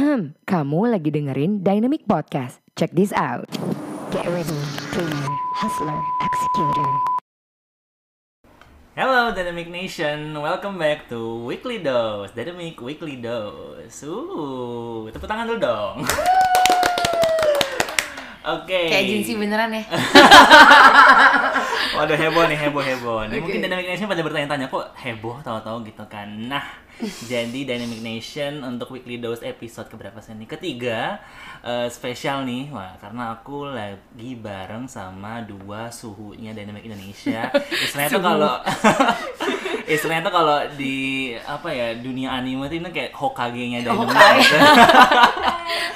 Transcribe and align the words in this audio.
Ahem, 0.00 0.32
kamu 0.48 0.96
lagi 0.96 1.12
dengerin 1.12 1.60
Dynamic 1.60 2.08
Podcast. 2.08 2.64
Check 2.72 2.96
this 2.96 3.12
out. 3.12 3.44
Get 4.08 4.24
ready, 4.32 4.56
dreamer, 4.96 5.28
hustler, 5.60 6.00
executor. 6.24 6.88
Hello 8.96 9.28
Dynamic 9.36 9.68
Nation, 9.68 10.32
welcome 10.40 10.80
back 10.80 11.04
to 11.12 11.44
Weekly 11.44 11.84
Dose, 11.84 12.32
Dynamic 12.32 12.80
Weekly 12.80 13.20
Dose. 13.20 14.00
Uh, 14.08 15.04
tepuk 15.12 15.28
tangan 15.28 15.52
dulu 15.52 15.60
dong. 15.60 16.00
Oke. 18.56 18.80
Kayak 18.88 19.04
agensi 19.04 19.36
beneran 19.36 19.68
ya. 19.68 19.84
Waduh 21.90 22.16
heboh 22.16 22.44
nih, 22.46 22.58
heboh 22.58 22.82
heboh. 22.84 23.20
Nih, 23.26 23.42
Oke. 23.42 23.50
Mungkin 23.50 23.60
Dynamic 23.66 23.86
Nation 23.90 24.06
pada 24.06 24.22
bertanya-tanya 24.22 24.66
kok 24.70 24.94
heboh 24.94 25.36
tahu-tahu 25.42 25.82
gitu 25.90 26.04
kan. 26.06 26.28
Nah, 26.28 26.62
jadi 27.32 27.60
Dynamic 27.66 28.00
Nation 28.04 28.62
untuk 28.62 28.94
Weekly 28.94 29.18
Dose 29.18 29.42
episode 29.42 29.90
keberapa 29.90 30.22
sih 30.22 30.38
nih? 30.38 30.46
Ketiga, 30.46 31.18
eh, 31.66 31.90
spesial 31.90 32.46
nih. 32.46 32.70
Wah, 32.70 32.94
karena 33.02 33.34
aku 33.34 33.74
lagi 33.74 34.38
bareng 34.38 34.86
sama 34.86 35.42
dua 35.42 35.90
suhunya 35.90 36.54
Dynamic 36.54 36.86
Indonesia. 36.86 37.50
Istilahnya 37.84 38.10
tuh 38.14 38.22
kalau 38.22 38.54
istilahnya 39.90 40.22
tuh 40.22 40.34
kalau 40.34 40.58
di 40.78 41.34
apa 41.34 41.66
ya 41.74 41.98
dunia 41.98 42.30
anime 42.30 42.70
tuh 42.70 42.78
ini 42.78 42.90
kayak 42.94 43.10
Hokage-nya 43.18 43.82
Dynamic. 43.82 44.14
Hokage. 44.14 44.58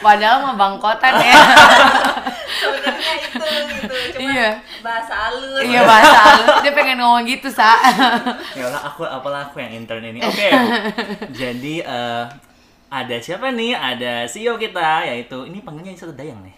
Padahal 0.02 0.36
mah 0.42 0.54
bangkotan 0.58 1.14
ya. 1.22 1.34
Sebenarnya 3.34 3.62
itu 3.66 3.74
gitu 3.74 3.94
cuma 4.14 4.30
Iya. 4.30 4.50
bahasa 4.80 5.12
halus 5.18 5.62
iya 5.62 5.80
bahasa 5.82 6.16
halus. 6.16 6.46
Dia 6.60 6.72
pengen 6.72 6.96
ngomong 6.96 7.24
gitu, 7.24 7.48
Sa. 7.48 7.74
ya 8.54 8.64
Allah 8.64 8.82
aku 8.84 9.02
apalah 9.02 9.44
aku 9.44 9.58
yang 9.58 9.74
intern 9.76 10.02
ini 10.02 10.20
oke 10.20 10.48
jadi 11.40 11.74
eh, 11.82 12.24
ada 12.88 13.16
siapa 13.18 13.50
nih 13.50 13.74
ada 13.74 14.22
CEO 14.24 14.54
kita 14.54 15.02
yaitu 15.04 15.44
ini 15.44 15.58
panggilnya 15.60 15.92
satu 15.92 16.14
Dayang 16.14 16.38
nih 16.40 16.54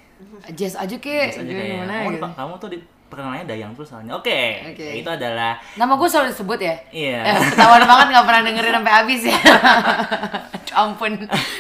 Jess 0.53 0.77
aja 0.77 0.93
ke. 0.95 1.33
Biasa 1.33 1.41
aja 1.43 1.53
kamu, 1.53 2.09
gitu. 2.11 2.29
kamu 2.31 2.53
tuh 2.57 2.69
di 2.69 2.79
perkenalannya 3.07 3.47
Dayang 3.47 3.73
terus 3.73 3.89
soalnya 3.89 4.13
oke 4.13 4.41
Oke. 4.67 4.87
itu 4.99 5.07
adalah 5.07 5.57
Nama 5.75 5.93
gue 5.93 6.09
selalu 6.11 6.29
disebut 6.29 6.59
ya. 6.59 6.75
Iya. 6.91 7.19
Eh, 7.23 7.37
Ketahuan 7.51 7.85
banget 7.85 8.07
gak 8.13 8.27
pernah 8.27 8.43
dengerin 8.43 8.75
sampai 8.75 8.93
habis 8.95 9.21
ya. 9.25 9.39
Ampun. 10.77 11.13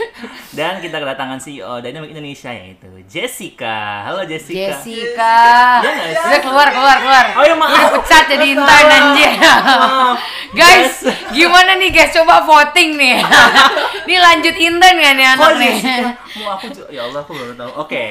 dan 0.58 0.76
kita 0.84 1.00
kedatangan 1.00 1.40
CEO 1.40 1.80
Dynamic 1.80 2.12
Indonesia 2.12 2.52
yaitu 2.52 2.88
Jessica 3.08 4.04
halo 4.04 4.28
Jessica 4.28 4.76
Jessica. 4.76 5.36
Iya 5.80 5.90
nggak 5.90 6.08
sih? 6.12 6.28
Udah 6.28 6.40
keluar, 6.44 6.68
keluar, 6.68 6.96
keluar. 7.00 7.24
Oh, 7.32 7.44
iya, 7.44 7.56
maaf. 7.56 7.72
Udah 7.72 7.88
pecat 7.96 8.24
jadi 8.28 8.46
intern 8.52 8.88
anjir. 8.92 9.32
Guys, 10.52 10.94
gimana 11.32 11.80
nih 11.80 11.90
guys? 11.92 12.12
Coba 12.12 12.44
voting 12.44 13.00
nih. 13.00 13.16
Ini 14.06 14.16
lanjut 14.20 14.54
intern 14.54 14.96
gak 15.00 15.14
nih 15.16 15.26
Oh, 15.26 15.32
anak 15.32 15.52
nih? 15.58 15.74
Jessica. 15.80 16.10
Mau 16.36 16.48
aku 16.52 16.66
ya 16.92 17.00
Allah 17.08 17.20
aku 17.24 17.32
baru 17.32 17.52
tahu. 17.56 17.70
Oke. 17.82 18.04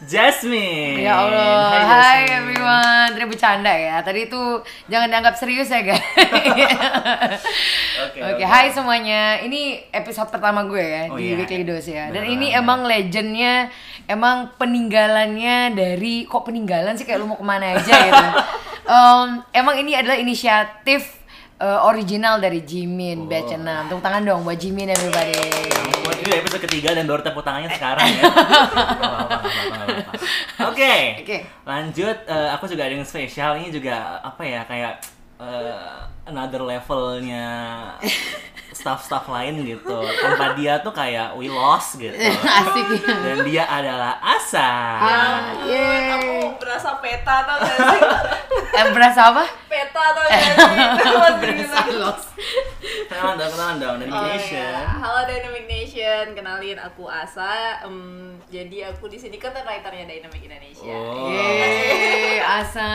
Jasmine. 0.00 1.04
Ya 1.04 1.12
Allah, 1.12 1.76
Hai, 1.76 1.84
hai 1.84 2.20
everyone. 2.40 3.12
Tadi 3.12 3.26
bercanda 3.28 3.68
ya. 3.68 4.00
Tadi 4.00 4.24
itu 4.24 4.40
jangan 4.88 5.12
dianggap 5.12 5.36
serius 5.36 5.68
ya 5.68 5.84
guys. 5.84 6.00
Oke, 8.08 8.18
Oke, 8.24 8.44
hai 8.44 8.72
semuanya. 8.72 9.44
Ini 9.44 9.92
episode 9.92 10.32
pertama 10.32 10.64
gue 10.64 10.80
ya 10.80 11.02
Oh, 11.12 11.20
di 11.20 11.28
iya. 11.28 11.36
Weekly 11.36 11.68
Dose 11.68 11.92
ya. 11.92 12.08
Dan 12.08 12.24
Beneran. 12.24 12.32
ini 12.32 12.46
emang 12.48 12.80
legendnya, 12.82 13.68
emang 14.06 14.56
peninggalannya 14.56 15.76
dari 15.76 16.24
kok 16.24 16.48
peninggalan 16.48 16.96
sih 16.96 17.04
kayak 17.04 17.20
lu 17.20 17.28
mau 17.28 17.36
ke 17.36 17.44
mana 17.44 17.76
aja 17.76 17.92
gitu. 17.92 18.26
Em, 18.90 19.28
emang 19.54 19.76
ini 19.78 19.94
adalah 19.94 20.16
inisiatif 20.16 21.19
eh, 21.60 21.80
original 21.84 22.40
dari 22.40 22.64
Jimin 22.64 23.28
Batch 23.28 23.54
6. 23.54 23.92
Tepuk 23.92 24.02
tangan 24.02 24.24
dong 24.24 24.40
buat 24.48 24.56
Jimin 24.56 24.88
everybody. 24.88 25.36
Wah, 26.08 26.16
ini 26.16 26.32
episode 26.32 26.64
ketiga 26.64 26.96
dan 26.96 27.04
baru 27.04 27.20
tepuk 27.20 27.44
tangannya 27.44 27.68
sekarang 27.76 28.08
ya. 28.08 28.22
Oke. 30.72 31.20
Oke. 31.20 31.38
Lanjut, 31.68 32.16
eh, 32.24 32.48
aku 32.56 32.64
juga 32.64 32.88
ada 32.88 32.96
yang 32.96 33.04
spesial 33.04 33.60
ini 33.60 33.68
juga 33.68 34.24
apa 34.24 34.42
ya 34.42 34.64
kayak 34.64 35.04
eh, 35.38 36.08
another 36.26 36.64
levelnya 36.64 37.46
staff-staff 38.72 39.26
lain 39.26 39.62
gitu. 39.62 39.98
Tanpa 40.16 40.54
dia 40.54 40.78
tuh 40.78 40.90
kayak 40.90 41.34
we 41.34 41.46
lost 41.46 41.96
gitu. 41.96 42.14
Asik. 42.60 42.86
Dan 43.02 43.42
dia 43.42 43.64
adalah 43.64 44.16
Asa. 44.20 44.70
Yeay. 45.62 46.10
aku 46.12 46.32
berasa 46.56 46.90
peta 46.98 47.36
tau 47.42 47.58
gak 47.58 47.76
sih 47.76 48.00
Eh, 48.70 48.86
berasa 48.90 49.20
apa? 49.28 49.44
peta 49.66 50.04
tau 50.10 50.22
gak 50.22 50.38
sih 50.38 50.54
berasa 51.40 51.78
lost. 51.92 52.28
Kenalan 53.02 53.36
dong, 53.36 53.50
kenalan 53.50 53.76
dong 53.76 53.96
dari 53.98 54.08
Oh, 54.08 54.16
Indonesia. 54.16 54.66
iya. 54.70 54.86
Halo 54.96 55.20
Dynamic 55.24 55.64
Nation, 55.66 56.24
kenalin 56.32 56.78
aku 56.78 57.04
Asa. 57.04 57.82
Em, 57.82 57.98
jadi 58.46 58.88
aku 58.88 59.06
di 59.06 59.18
sini 59.18 59.36
kan 59.36 59.52
writernya 59.52 60.06
Dynamic 60.06 60.40
Indonesia. 60.40 60.88
Oh. 60.88 61.28
Yeay, 61.28 62.38
Asa. 62.40 62.92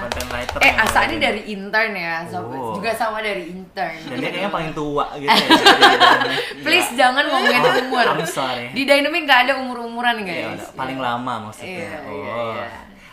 Content 0.00 0.28
writer 0.28 0.58
Eh, 0.60 0.72
Asa 0.74 0.98
ini 1.04 1.16
dari 1.18 1.42
intern 1.48 1.92
ya, 1.92 2.22
so- 2.24 2.40
Oh. 2.40 2.72
juga 2.72 2.94
sama 2.94 3.18
dari 3.18 3.50
intern. 3.50 3.98
Dan 4.06 4.16
dia 4.16 4.30
kayaknya 4.30 4.50
paling 4.50 4.72
tua 4.72 5.07
gitu 5.14 5.28
ya. 5.28 5.48
Jadi, 5.48 6.36
Please 6.64 6.90
ya. 6.92 6.96
jangan 7.00 7.24
ngomongin 7.26 7.62
umur. 7.82 8.04
I'm 8.06 8.24
sorry. 8.24 8.68
Di 8.70 8.82
Dynamic 8.82 9.22
nggak 9.24 9.40
ada 9.44 9.52
umur-umuran 9.56 10.20
Ya, 10.20 10.24
guys. 10.50 10.60
udah, 10.60 10.68
paling 10.74 10.98
lama 10.98 11.34
maksudnya. 11.46 11.86
Iya, 11.86 11.98
iya, 12.04 12.32
oh. 12.32 12.52
iya. 12.54 12.66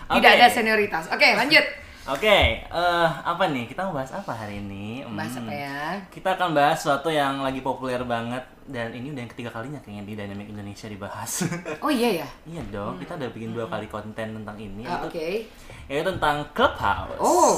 Tidak 0.05 0.31
Oke. 0.31 0.37
ada 0.37 0.47
senioritas. 0.47 1.03
Oke, 1.09 1.27
lanjut. 1.33 1.65
Oke, 2.05 2.37
eh, 2.61 3.07
apa 3.25 3.43
nih? 3.49 3.65
Kita 3.65 3.81
mau 3.83 3.97
bahas 3.97 4.13
apa 4.13 4.29
hari 4.29 4.61
ini? 4.61 5.01
Bahas 5.09 5.33
Hmm. 5.33 5.41
apa 5.41 5.51
ya? 5.51 5.81
Kita 6.07 6.29
akan 6.33 6.53
bahas 6.53 6.77
sesuatu 6.77 7.09
yang 7.09 7.41
lagi 7.41 7.59
populer 7.59 7.97
banget 7.99 8.45
dan 8.65 8.89
ini 8.89 9.09
udah 9.09 9.21
yang 9.21 9.29
ketiga 9.29 9.49
kalinya 9.51 9.77
kayaknya 9.77 10.03
di 10.03 10.13
Dynamic 10.15 10.47
Indonesia 10.49 10.87
dibahas. 10.87 11.45
Oh 11.85 11.89
iya 11.89 12.19
ya. 12.19 12.27
iya 12.43 12.61
dong, 12.67 12.97
kita 12.97 13.13
udah 13.13 13.29
bikin 13.29 13.53
dua 13.53 13.65
kali 13.65 13.85
konten 13.85 14.33
tentang 14.33 14.57
ini. 14.57 14.81
Ah, 14.81 14.99
yaitu- 14.99 15.07
Oke. 15.07 15.27
Yaitu 15.85 16.09
tentang 16.09 16.41
Clubhouse. 16.49 17.13
Oh, 17.15 17.53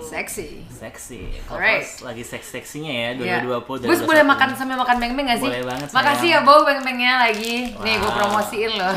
seksi. 0.00 0.64
Seksi. 0.66 1.28
Alright. 1.44 1.84
Clubhouse 1.84 2.00
lagi 2.02 2.24
seks-seksinya 2.24 2.88
ya 2.88 3.08
Ya. 3.14 3.44
2020 3.44 3.84
Gus 3.84 4.00
boleh 4.02 4.24
makan 4.24 4.56
sambil 4.56 4.74
makan 4.74 4.96
beng-beng 4.96 5.28
gak 5.28 5.36
sih? 5.36 5.46
Boleh 5.46 5.60
banget, 5.62 5.88
Makasih 5.90 6.30
sayang. 6.32 6.44
ya 6.44 6.48
Bo 6.48 6.64
beng-bengnya 6.64 7.12
lagi. 7.20 7.76
Nih 7.76 7.94
gue 7.94 8.08
Wow. 8.08 8.16
promosiin 8.16 8.72
loh. 8.72 8.94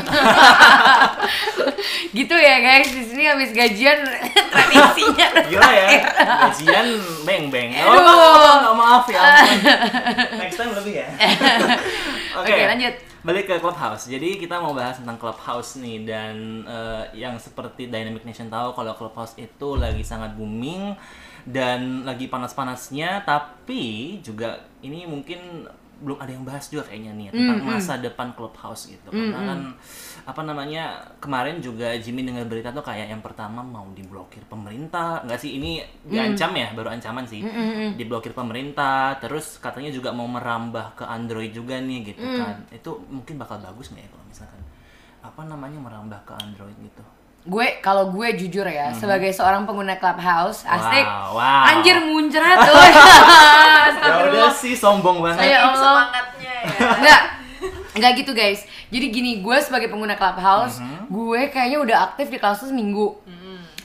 gitu 2.12 2.32
ya 2.34 2.56
guys, 2.58 2.88
di 2.88 3.02
sini 3.04 3.24
habis 3.26 3.52
gajian 3.52 4.00
tradisinya. 4.52 5.26
Gila 5.46 5.70
ya, 5.70 5.88
gajian 6.48 6.86
beng-beng. 7.22 7.76
Oh, 7.76 7.92
Aduh. 7.92 8.00
maaf, 8.00 8.24
maaf, 8.40 8.74
maaf 8.74 9.04
ya. 9.06 9.20
Next 10.34 10.56
time 10.56 10.72
lebih 10.72 10.94
ya. 10.96 11.08
Oke, 12.40 12.52
Oke, 12.52 12.64
lanjut. 12.68 12.94
Balik 13.26 13.44
ke 13.50 13.54
Clubhouse. 13.58 14.06
Jadi 14.06 14.38
kita 14.38 14.62
mau 14.62 14.70
bahas 14.76 15.02
tentang 15.02 15.18
Clubhouse 15.18 15.80
nih 15.82 16.06
dan 16.06 16.62
eh, 16.62 17.04
yang 17.26 17.34
seperti 17.40 17.90
Dynamic 17.90 18.22
Nation 18.22 18.46
tahu 18.46 18.76
kalau 18.76 18.94
Clubhouse 18.94 19.34
itu 19.40 19.74
lagi 19.74 20.06
sangat 20.06 20.38
booming 20.38 20.94
dan 21.46 22.02
lagi 22.02 22.26
panas-panasnya, 22.26 23.22
tapi 23.22 24.18
juga 24.22 24.66
ini 24.82 25.06
mungkin 25.06 25.66
belum 25.96 26.18
ada 26.20 26.28
yang 26.28 26.44
bahas 26.44 26.68
juga 26.68 26.88
kayaknya 26.92 27.12
nih 27.16 27.26
tentang 27.32 27.64
masa 27.64 27.96
depan 27.96 28.36
Clubhouse 28.36 28.92
gitu. 28.92 29.08
Karena 29.08 29.40
kan 29.48 29.60
apa 30.26 30.40
namanya 30.44 31.00
kemarin 31.22 31.62
juga 31.64 31.96
Jimmy 31.96 32.26
dengar 32.26 32.44
berita 32.44 32.74
tuh 32.74 32.84
kayak 32.84 33.08
yang 33.08 33.22
pertama 33.24 33.64
mau 33.64 33.88
diblokir 33.96 34.44
pemerintah. 34.44 35.24
Nggak 35.24 35.40
sih? 35.40 35.56
Ini 35.56 35.80
diancam 36.04 36.52
ya 36.52 36.68
baru 36.76 36.92
ancaman 36.92 37.24
sih. 37.24 37.40
Diblokir 37.96 38.36
pemerintah 38.36 39.16
terus 39.16 39.56
katanya 39.56 39.88
juga 39.88 40.12
mau 40.12 40.28
merambah 40.28 41.00
ke 41.00 41.04
Android 41.08 41.56
juga 41.56 41.80
nih 41.80 42.12
gitu 42.12 42.22
kan. 42.22 42.60
Itu 42.68 43.00
mungkin 43.08 43.40
bakal 43.40 43.64
bagus 43.64 43.92
nggak 43.92 44.04
ya 44.04 44.10
kalau 44.12 44.24
misalkan 44.28 44.60
apa 45.24 45.42
namanya 45.42 45.78
merambah 45.82 46.20
ke 46.22 46.32
Android 46.38 46.78
gitu 46.78 47.02
Gue 47.46 47.78
kalau 47.78 48.10
gue 48.10 48.28
jujur 48.36 48.62
ya, 48.62 48.90
sebagai 48.90 49.30
seorang 49.30 49.62
pengguna 49.62 49.94
Clubhouse, 49.94 50.62
asik. 50.62 51.02
Wow, 51.02 51.38
wow. 51.38 51.70
Anjir 51.70 51.96
muncrat 52.00 52.58
tuh. 52.66 52.74
ya 53.96 54.14
udah 54.26 54.50
sih 54.50 54.74
sombong 54.74 55.18
banget 55.20 55.46
Ya 55.48 55.62
Allah. 55.64 56.10
semangatnya 56.10 56.54
ya 56.68 56.90
Enggak. 56.92 57.22
Enggak 57.94 58.12
gitu 58.18 58.32
guys. 58.32 58.60
Jadi 58.86 59.06
gini, 59.08 59.30
gue 59.38 59.56
sebagai 59.58 59.86
pengguna 59.86 60.14
Clubhouse, 60.14 60.78
Mhm. 60.78 61.06
gue 61.08 61.40
kayaknya 61.48 61.78
udah 61.80 61.98
aktif 62.04 62.28
di 62.28 62.36
Clubhouse 62.36 62.66
seminggu. 62.66 63.14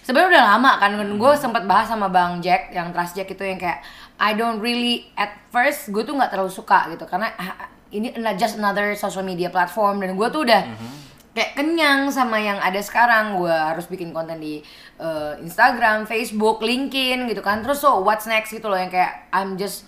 Sebenarnya 0.02 0.30
udah 0.34 0.46
lama 0.50 0.72
kan, 0.78 0.92
Mhm. 0.92 1.16
gue 1.16 1.32
sempat 1.36 1.64
bahas 1.64 1.86
sama 1.86 2.10
Bang 2.10 2.42
Jack 2.42 2.70
yang 2.70 2.90
Trust 2.90 3.14
Jack 3.14 3.30
itu 3.30 3.42
yang 3.42 3.56
kayak 3.56 3.86
I 4.18 4.34
don't 4.34 4.58
really 4.58 5.10
at 5.16 5.30
first 5.48 5.90
gue 5.90 6.02
tuh 6.02 6.12
nggak 6.12 6.30
terlalu 6.30 6.50
suka 6.50 6.90
gitu 6.90 7.06
karena 7.06 7.30
ah, 7.32 7.54
ini 7.90 8.14
not 8.16 8.34
just 8.36 8.56
another 8.56 8.94
social 8.96 9.22
media 9.22 9.48
platform 9.48 9.98
dan 9.98 10.14
gue 10.14 10.28
tuh 10.28 10.42
udah 10.44 10.62
Mhm. 10.64 10.90
Kayak 11.32 11.56
kenyang 11.56 12.12
sama 12.12 12.38
yang 12.40 12.60
ada 12.60 12.80
sekarang. 12.80 13.40
Gue 13.40 13.52
harus 13.52 13.88
bikin 13.88 14.12
konten 14.12 14.40
di 14.40 14.60
eh, 14.98 15.34
Instagram, 15.42 16.04
Facebook, 16.06 16.60
LinkedIn 16.60 17.28
gitu 17.32 17.40
kan. 17.40 17.64
Terus 17.64 17.80
so 17.80 18.04
what's 18.04 18.28
next 18.28 18.52
gitu 18.52 18.68
loh 18.68 18.78
yang 18.78 18.92
kayak 18.92 19.32
I'm 19.32 19.56
just 19.56 19.88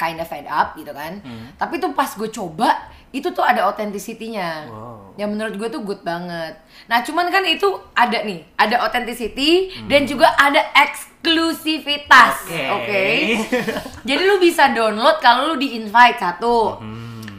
kind 0.00 0.16
of 0.16 0.26
fed 0.26 0.48
up 0.48 0.72
gitu 0.74 0.90
kan. 0.96 1.20
Tapi 1.60 1.76
tuh 1.76 1.92
pas 1.92 2.08
gue 2.08 2.32
coba 2.32 2.88
itu 3.10 3.26
tuh 3.34 3.42
ada 3.42 3.66
authenticity-nya. 3.66 4.70
Wow. 4.70 4.96
yang 5.18 5.36
menurut 5.36 5.58
gue 5.60 5.68
tuh 5.68 5.84
good 5.84 6.00
banget. 6.00 6.56
Nah 6.88 7.04
cuman 7.04 7.28
kan 7.28 7.44
itu 7.44 7.68
ada 7.92 8.24
nih 8.24 8.40
ada 8.56 8.80
authenticity 8.88 9.68
dan 9.84 10.08
juga 10.08 10.32
ada 10.32 10.64
eksklusivitas 10.72 12.48
Oke. 12.48 12.64
oke? 12.72 13.04
Jadi 14.08 14.22
lu 14.24 14.40
bisa 14.40 14.72
download 14.72 15.20
kalau 15.20 15.52
lu 15.52 15.56
di 15.60 15.76
invite 15.76 16.16
satu 16.16 16.80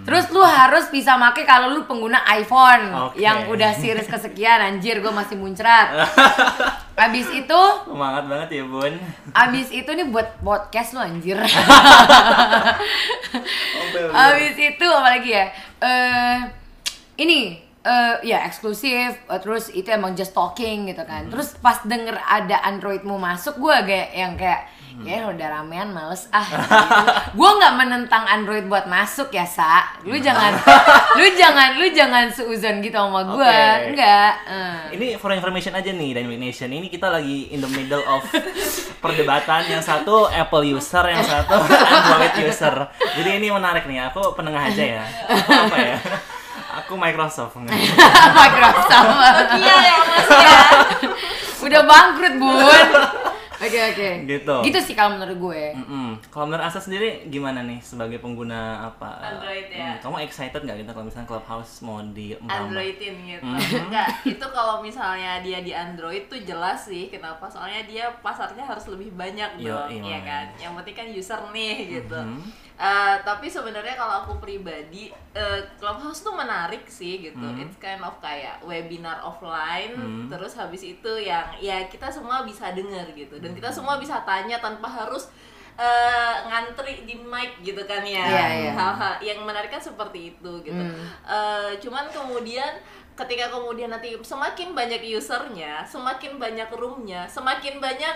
Terus 0.02 0.26
lu 0.34 0.42
harus 0.42 0.90
bisa 0.90 1.14
make 1.14 1.46
kalau 1.46 1.78
lu 1.78 1.86
pengguna 1.86 2.26
iPhone 2.34 3.14
Oke. 3.14 3.22
yang 3.22 3.46
udah 3.46 3.70
series 3.78 4.10
kesekian 4.10 4.58
anjir 4.58 4.98
gue 4.98 5.14
masih 5.14 5.38
muncrat. 5.38 5.94
Abis 7.02 7.30
itu 7.34 7.62
Semangat 7.86 8.26
banget 8.30 8.62
ya 8.62 8.64
bun. 8.66 8.94
Abis 9.34 9.70
itu 9.74 9.90
nih 9.90 10.06
buat 10.10 10.38
podcast 10.42 10.98
lu 10.98 11.02
anjir. 11.02 11.38
Abis 14.14 14.56
itu 14.58 14.86
apa 14.86 15.10
lagi 15.18 15.32
ya? 15.34 15.46
Eh 15.82 16.38
ini 17.22 17.62
eh 17.82 18.16
ya 18.22 18.46
eksklusif 18.46 19.18
eh, 19.18 19.40
terus 19.42 19.74
itu 19.74 19.90
emang 19.90 20.14
just 20.18 20.34
talking 20.34 20.90
gitu 20.90 21.02
kan. 21.06 21.30
Terus 21.30 21.58
pas 21.62 21.82
denger 21.86 22.18
ada 22.22 22.62
Androidmu 22.66 23.18
masuk 23.18 23.58
gue 23.58 23.78
kayak 23.86 24.10
yang 24.14 24.34
kayak 24.38 24.66
ya 25.04 25.28
udah 25.28 25.48
ramean 25.60 25.90
males 25.90 26.30
ah 26.30 26.46
gitu. 26.46 26.68
gue 27.34 27.50
nggak 27.58 27.74
menentang 27.76 28.24
Android 28.26 28.66
buat 28.66 28.86
masuk 28.86 29.30
ya 29.30 29.44
sa 29.44 29.98
lu 30.06 30.16
jangan 30.16 30.54
lu 31.18 31.26
jangan 31.34 31.76
lu 31.76 31.88
jangan 31.90 32.30
seuzon 32.30 32.80
gitu 32.80 32.96
sama 32.96 33.22
gue 33.26 33.42
Oke. 33.42 33.88
enggak 33.92 34.34
eh. 34.46 34.78
Ini 34.92 35.08
for 35.18 35.32
information 35.32 35.72
aja 35.72 35.90
nih 35.90 36.12
Dynamic 36.14 36.38
Nation. 36.38 36.68
Ini 36.68 36.92
kita 36.92 37.08
lagi 37.08 37.48
in 37.50 37.64
the 37.64 37.72
middle 37.72 38.04
of 38.04 38.22
perdebatan. 39.00 39.66
Yang 39.72 39.88
satu 39.88 40.28
Apple 40.28 40.68
user, 40.68 41.02
yang 41.08 41.24
satu 41.24 41.56
Android 41.96 42.34
user. 42.44 42.76
Jadi 43.16 43.30
ini 43.40 43.48
menarik 43.50 43.88
nih. 43.88 44.12
Aku 44.12 44.36
penengah 44.36 44.68
aja 44.68 44.84
ya. 45.00 45.04
Aku 45.32 45.50
apa 45.50 45.78
ya? 45.80 45.98
Aku 46.84 46.94
Microsoft. 46.96 47.56
Microsoft 48.40 49.16
Iya 49.60 49.76
ya 49.80 49.98
mas 50.04 50.28
ya. 50.28 50.60
udah 51.62 51.82
bangkrut 51.86 52.36
bun 52.42 52.88
oke 53.62 53.80
oke 53.88 54.10
Gitu. 54.24 54.56
gitu 54.66 54.80
sih 54.82 54.94
kalau 54.94 55.16
menurut 55.16 55.38
gue 55.40 55.64
Mm-mm. 55.74 56.10
Kalau 56.28 56.46
menurut 56.46 56.64
Asa 56.64 56.78
sendiri 56.78 57.10
gimana 57.28 57.62
nih 57.62 57.78
sebagai 57.80 58.18
pengguna 58.18 58.60
apa? 58.84 59.22
Android 59.22 59.68
ya. 59.68 59.94
Hmm, 59.94 59.98
Kamu 60.02 60.18
excited 60.20 60.58
nggak 60.58 60.78
gitu 60.80 60.92
kalau 60.92 61.06
misalnya 61.06 61.28
Clubhouse 61.28 61.74
mau 61.80 62.02
di 62.02 62.34
Androidin 62.42 63.16
gitu. 63.22 63.44
Mhm. 63.52 63.88
Enggak, 63.88 64.08
itu 64.26 64.46
kalau 64.48 64.80
misalnya 64.80 65.40
dia 65.40 65.60
di 65.60 65.72
Android 65.72 66.26
tuh 66.26 66.40
jelas 66.40 66.84
sih 66.84 67.08
kenapa? 67.08 67.46
Soalnya 67.46 67.84
dia 67.84 68.10
pasarnya 68.18 68.64
harus 68.64 68.88
lebih 68.88 69.14
banyak 69.14 69.60
dong, 69.60 69.88
iya, 69.88 70.02
iya 70.02 70.20
kan? 70.22 70.46
Yang 70.58 70.72
penting 70.78 70.96
kan 70.96 71.08
user 71.10 71.42
nih 71.52 71.76
gitu. 71.96 72.18
Mhm. 72.18 72.42
Eh, 72.82 73.16
tapi 73.22 73.46
sebenarnya 73.46 73.94
kalau 73.94 74.26
aku 74.26 74.42
pribadi 74.42 75.14
eh, 75.38 75.62
Clubhouse 75.78 76.26
tuh 76.26 76.34
menarik 76.34 76.82
sih 76.90 77.22
gitu. 77.22 77.38
Mhm. 77.38 77.62
It's 77.62 77.78
kind 77.78 78.02
of 78.02 78.18
kayak 78.18 78.58
webinar 78.66 79.22
offline, 79.22 79.94
Mhm. 79.94 80.34
terus 80.34 80.58
habis 80.58 80.82
itu 80.82 81.12
yang 81.22 81.46
ya 81.62 81.86
kita 81.86 82.10
semua 82.10 82.42
bisa 82.42 82.74
denger 82.74 83.14
gitu 83.14 83.38
dan 83.38 83.54
kita 83.54 83.70
semua 83.70 84.02
bisa 84.02 84.26
tanya 84.26 84.58
tanpa 84.58 84.90
harus 84.90 85.30
eh, 85.78 86.36
ngantri 86.52 87.08
di 87.08 87.16
mic 87.16 87.64
gitu 87.64 87.80
kan 87.88 88.04
ya. 88.04 88.28
Iya, 88.28 88.46
iya. 88.60 88.72
Hal-hal 88.76 89.14
yang 89.24 89.40
menarik 89.48 89.72
kan 89.72 89.80
seperti 89.80 90.36
itu 90.36 90.52
gitu. 90.62 90.76
Hmm. 90.78 91.06
Eh, 91.24 91.72
cuman 91.80 92.10
kemudian 92.12 92.76
ketika 93.16 93.48
kemudian 93.48 93.88
nanti 93.88 94.18
semakin 94.20 94.76
banyak 94.76 95.00
usernya, 95.16 95.86
semakin 95.88 96.36
banyak 96.36 96.68
roomnya, 96.76 97.24
semakin 97.30 97.80
banyak 97.80 98.16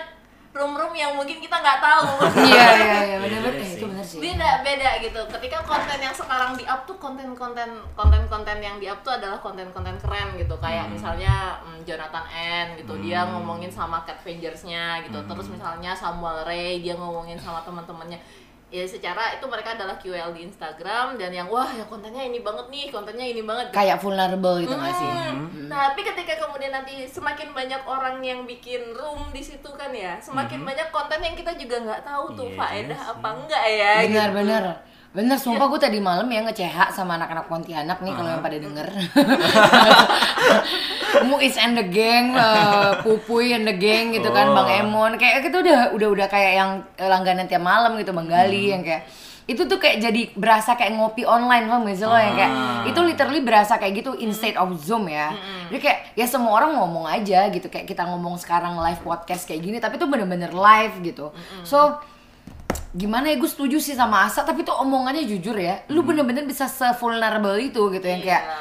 room-room 0.56 0.92
yang 0.92 1.12
mungkin 1.12 1.36
kita 1.36 1.52
nggak 1.54 1.78
tahu. 1.78 2.08
iya 2.48 2.66
iya 2.74 2.96
iya 3.04 3.16
benar 3.18 3.34
Iya 3.36 3.52
benar 3.52 3.62
sih. 3.62 3.76
itu 3.76 3.86
benar 3.86 4.04
sih 4.04 4.18
beda 4.18 4.50
beda 4.62 4.90
gitu 4.98 5.20
ketika 5.30 5.58
konten 5.62 5.98
yang 5.98 6.10
sekarang 6.12 6.50
di 6.54 6.64
up 6.64 6.82
tuh 6.82 6.96
konten-konten 6.96 7.68
konten-konten 7.92 8.56
yang 8.58 8.76
di 8.76 8.86
up 8.86 9.00
tuh 9.00 9.12
adalah 9.12 9.36
konten-konten 9.36 9.94
keren 9.96 10.32
gitu 10.34 10.56
kayak 10.56 10.86
Hmm. 10.86 10.94
misalnya 10.94 11.34
mm, 11.62 11.84
Jonathan 11.84 12.24
N 12.26 12.66
gitu 12.76 12.96
dia 12.98 13.20
Hmm. 13.20 13.36
ngomongin 13.36 13.68
sama 13.68 14.00
Cat 14.02 14.16
Vengersnya 14.20 15.04
gitu 15.04 15.18
Hmm. 15.18 15.28
terus 15.28 15.46
misalnya 15.46 15.92
Samuel 15.92 16.42
Ray 16.42 16.80
dia 16.80 16.94
ngomongin 16.94 17.36
sama 17.36 17.60
teman-temannya 17.60 18.16
ya 18.66 18.82
secara 18.82 19.30
itu 19.32 19.46
mereka 19.46 19.72
adalah 19.72 19.94
QL 19.94 20.34
di 20.34 20.42
Instagram 20.42 21.14
dan 21.14 21.30
yang 21.30 21.46
wah 21.46 21.70
ya 21.70 21.86
kontennya 21.86 22.18
ini 22.20 22.42
banget 22.42 22.66
nih 22.66 22.90
kontennya 22.90 23.22
ini 23.24 23.38
banget 23.40 23.70
gitu. 23.70 23.76
kayak 23.76 23.96
vulnerable 23.96 24.56
gitu 24.58 24.74
nggak 24.74 24.94
sih 24.94 25.10
Hmm. 25.46 25.68
Tapi 25.68 26.00
ketika 26.00 26.38
kemudian 26.38 26.70
nanti 26.70 27.04
semakin 27.04 27.50
banyak 27.50 27.82
orang 27.84 28.18
yang 28.20 28.42
bikin 28.42 28.92
room 28.92 29.28
di 29.30 29.40
situ 29.40 29.66
kan 29.72 29.90
ya, 29.90 30.14
semakin 30.16 30.62
banyak 30.62 30.88
konten 30.88 31.18
yang 31.18 31.34
kita 31.34 31.52
juga 31.54 31.82
nggak 31.82 32.02
tahu 32.02 32.24
tuh 32.32 32.46
Iya 32.46 32.56
faedah 32.56 33.00
sih. 33.00 33.10
apa 33.12 33.28
enggak 33.34 33.64
ya. 33.66 33.92
benar 34.00 34.28
gitu. 34.28 34.38
benar 34.38 34.62
benar 35.10 35.36
sumpah 35.36 35.66
gue 35.66 35.78
tadi 35.78 35.98
malam 35.98 36.26
ya 36.26 36.42
nge-CH 36.42 36.90
sama 36.90 37.14
anak-anak 37.14 37.46
Pontianak 37.46 37.98
nih 37.98 38.12
kalau 38.12 38.28
yang 38.28 38.40
pada 38.40 38.56
denger. 38.56 38.86
Muiz 41.24 41.54
and 41.56 41.74
the 41.74 41.84
gang, 41.84 42.32
eh, 42.32 42.90
Pupuy 43.00 43.50
and 43.50 43.64
the 43.64 43.72
gang 43.72 44.10
gitu 44.10 44.28
kan, 44.28 44.46
Oh. 44.46 44.54
Bang 44.54 44.68
Emon. 44.70 45.10
Kayak 45.16 45.42
itu 45.42 45.56
udah 45.58 45.90
udah 45.90 46.08
udah 46.10 46.26
kayak 46.26 46.50
yang 46.54 46.70
eh, 46.94 47.04
langganan 47.04 47.44
tiap 47.44 47.60
malam 47.60 47.94
gitu 47.96 48.10
Bang 48.10 48.26
Gali 48.26 48.70
yang 48.70 48.80
kayak 48.80 49.02
itu 49.46 49.62
tuh 49.62 49.78
kayak 49.78 50.02
jadi 50.02 50.20
berasa 50.34 50.74
kayak 50.74 50.92
ngopi 50.92 51.22
online 51.22 51.64
paham 51.64 51.86
gak 51.86 51.94
sih 51.94 52.02
lo 52.02 52.12
yang 52.12 52.34
kayak 52.34 52.50
Ah. 52.50 52.82
itu 52.82 52.98
literally 53.00 53.40
berasa 53.40 53.78
kayak 53.78 53.92
gitu 53.96 54.10
instead 54.18 54.52
of 54.54 54.74
zoom 54.76 55.06
ya. 55.06 55.32
Jadi 55.70 55.78
kayak 55.80 55.98
ya 56.12 56.24
semua 56.26 56.50
orang 56.56 56.74
ngomong 56.74 57.06
aja 57.06 57.46
gitu 57.48 57.66
kayak 57.66 57.86
kita 57.86 58.04
ngomong 58.04 58.36
sekarang 58.36 58.74
live 58.76 59.00
podcast 59.00 59.46
kayak 59.46 59.62
gini 59.62 59.76
tapi 59.78 59.96
itu 59.96 60.04
bener-bener 60.04 60.50
live 60.50 60.94
gitu. 61.00 61.30
So 61.62 61.94
gimana 62.96 63.28
ya 63.28 63.36
gue 63.36 63.46
setuju 63.46 63.76
sih 63.76 63.92
sama 63.92 64.24
Asa 64.24 64.40
tapi 64.40 64.60
tuh 64.60 64.72
omongannya 64.74 65.22
jujur 65.22 65.54
ya 65.54 65.84
lu 65.86 66.00
bener-bener 66.00 66.42
bisa 66.42 66.64
se-vulnerable 66.66 67.54
itu 67.56 67.78
gitu 67.90 68.02
yang 68.02 68.20
kayak 68.20 68.42
Iya, 68.42 68.56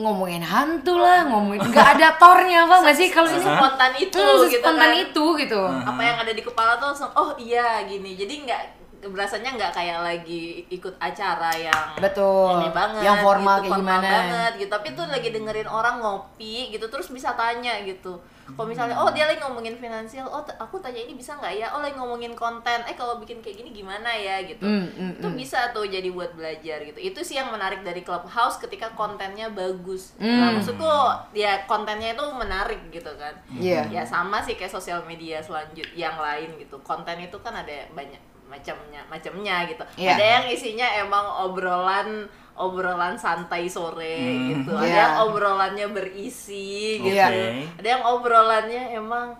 ngomongin 0.00 0.40
hantu 0.40 0.96
lah 0.96 1.28
ngomongin 1.28 1.60
nggak 1.62 1.88
ada 1.94 2.16
tornya 2.16 2.64
apa 2.64 2.80
nggak 2.80 2.96
sih 2.96 3.08
kalau 3.08 3.28
ini 3.28 3.36
Spontan 3.38 3.92
itu 3.94 4.16
Hmm, 4.16 4.48
gitu 4.48 4.56
spontan 4.58 4.80
kan. 4.88 4.96
itu 4.98 5.24
gitu 5.36 5.60
Apa 5.60 6.00
yang 6.00 6.16
ada 6.18 6.32
di 6.32 6.40
kepala 6.40 6.72
tuh 6.74 6.86
langsung 6.88 7.12
oh 7.12 7.36
iya 7.36 7.84
gini. 7.84 8.16
Jadi 8.16 8.34
nggak 8.42 8.62
berasanya 9.02 9.56
nggak 9.56 9.72
kayak 9.72 9.98
lagi 9.98 10.42
ikut 10.68 10.92
acara 10.96 11.48
yang 11.52 11.96
Betul. 11.96 12.60
ini 12.60 12.68
banget 12.70 13.00
Yang 13.00 13.16
formal 13.20 13.56
gitu, 13.56 13.62
kayak 13.62 13.72
formal 13.72 13.96
gimana. 13.96 14.10
banget 14.12 14.52
gitu. 14.58 14.70
Tapi 14.70 14.88
tuh 14.92 15.06
lagi 15.06 15.28
dengerin 15.30 15.68
orang 15.68 15.96
ngopi 15.98 16.68
gitu 16.68 16.86
terus 16.86 17.08
bisa 17.08 17.32
tanya 17.32 17.80
gitu. 17.80 18.20
Kalau 18.50 18.66
misalnya 18.66 18.98
oh 18.98 19.06
dia 19.08 19.24
lagi 19.24 19.38
ngomongin 19.38 19.78
finansial 19.78 20.26
oh 20.26 20.42
aku 20.42 20.74
tanya 20.76 20.98
ini 20.98 21.14
bisa 21.14 21.38
nggak 21.38 21.54
ya? 21.54 21.70
Oh 21.70 21.78
lagi 21.78 21.94
ngomongin 21.94 22.34
konten 22.34 22.82
eh 22.82 22.92
kalau 22.92 23.16
bikin 23.16 23.38
kayak 23.38 23.56
gini 23.56 23.70
gimana 23.72 24.10
ya? 24.10 24.42
Gitu. 24.42 24.58
Hmm, 24.60 24.90
hmm, 24.90 25.12
itu 25.16 25.28
bisa 25.38 25.70
tuh 25.70 25.86
jadi 25.86 26.10
buat 26.10 26.34
belajar 26.34 26.82
gitu. 26.82 26.98
Itu 26.98 27.22
sih 27.22 27.38
yang 27.38 27.48
menarik 27.48 27.80
dari 27.80 28.02
clubhouse 28.02 28.58
ketika 28.58 28.90
kontennya 28.92 29.48
bagus. 29.48 30.18
Nah 30.18 30.50
Hmm. 30.50 30.58
maksudku 30.58 30.90
ya 31.30 31.62
kontennya 31.64 32.12
itu 32.12 32.26
menarik 32.26 32.90
gitu 32.90 33.14
kan. 33.14 33.38
Iya. 33.54 33.86
ya 33.86 34.02
sama 34.02 34.42
sih 34.42 34.58
kayak 34.58 34.72
sosial 34.72 34.98
media 35.04 35.38
selanjut 35.38 35.86
yang 35.94 36.18
lain 36.18 36.58
gitu. 36.58 36.74
Konten 36.82 37.22
itu 37.22 37.38
kan 37.38 37.54
ada 37.54 37.86
banyak 37.92 38.18
macamnya 38.50 39.00
macamnya 39.06 39.56
gitu 39.64 39.84
Iya. 39.96 40.12
ada 40.12 40.24
yang 40.36 40.44
isinya 40.50 40.88
emang 40.98 41.22
obrolan 41.40 42.26
obrolan 42.52 43.14
santai 43.14 43.64
sore 43.64 44.18
Hmm. 44.18 44.46
gitu 44.52 44.72
ada 44.74 44.84
Iya. 44.84 44.98
yang 44.98 45.14
obrolannya 45.24 45.86
berisi 45.88 46.68
gitu 46.98 47.14
Iya. 47.14 47.30
Ada 47.78 47.88
yang 47.88 48.02
obrolannya 48.04 48.82
emang 48.92 49.38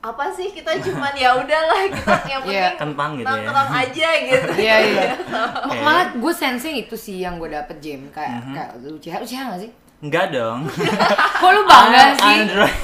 apa 0.00 0.24
sih 0.30 0.48
kita 0.48 0.80
cuman 0.80 1.12
ya 1.12 1.34
udahlah 1.34 1.88
kita 1.88 2.16
yang 2.26 2.42
Iya. 2.42 2.72
penting 2.72 2.78
Kentang 2.78 3.10
gitu 3.14 3.26
ya. 3.26 3.32
nongkrong 3.34 3.70
aja 3.74 4.08
gitu 4.22 4.48
Iya 4.64 4.76
iya. 4.82 5.04
Oke. 5.66 5.76
Malah 5.78 6.06
gue 6.14 6.32
sensing 6.32 6.74
itu 6.78 6.94
sih 6.94 7.18
yang 7.18 7.36
gue 7.36 7.48
dapet 7.48 7.80
Jim 7.80 8.08
kayak 8.08 8.38
Mhm. 8.38 8.52
kayak 8.54 8.70
lu 8.78 8.96
CH 8.96 9.14
lu 9.18 9.26
nggak 9.26 9.60
sih? 9.60 9.70
Enggak 10.00 10.26
dong. 10.30 10.64
Kok 11.40 11.50
lu 11.50 11.62
bangga 11.66 12.02
sih? 12.14 12.36
Android. 12.38 12.76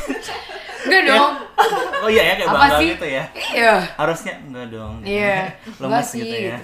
Enggak 0.84 1.02
dong. 1.06 1.32
Oh 2.04 2.08
iya 2.08 2.22
ya 2.22 2.34
kayak 2.36 2.48
Apa 2.48 2.58
bangga 2.60 2.78
sih? 2.78 2.88
gitu 2.92 3.06
ya. 3.08 3.24
Iya. 3.34 3.74
Harusnya 3.96 4.34
enggak 4.38 4.66
dong. 4.68 4.92
gitu. 5.00 5.08
Iya. 5.10 5.36
Lemes 5.80 6.06
sih. 6.06 6.20
gitu 6.20 6.36
ya. 6.52 6.58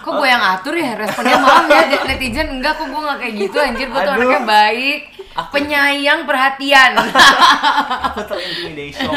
Kok 0.00 0.16
gue 0.16 0.28
yang 0.28 0.40
atur 0.40 0.72
ya 0.72 0.96
responnya 0.96 1.36
malam 1.44 1.68
ya 1.68 1.82
netizen 2.04 2.48
enggak 2.50 2.72
kok 2.74 2.88
gue 2.88 3.00
gak 3.02 3.18
kayak 3.20 3.34
gitu 3.36 3.56
anjir 3.60 3.84
gue 3.84 4.00
tuh 4.00 4.12
anaknya 4.14 4.42
baik 4.42 5.00
Aku- 5.30 5.52
penyayang 5.52 6.24
perhatian 6.24 6.92
Aku 8.02 8.20
terintimidation. 8.24 9.12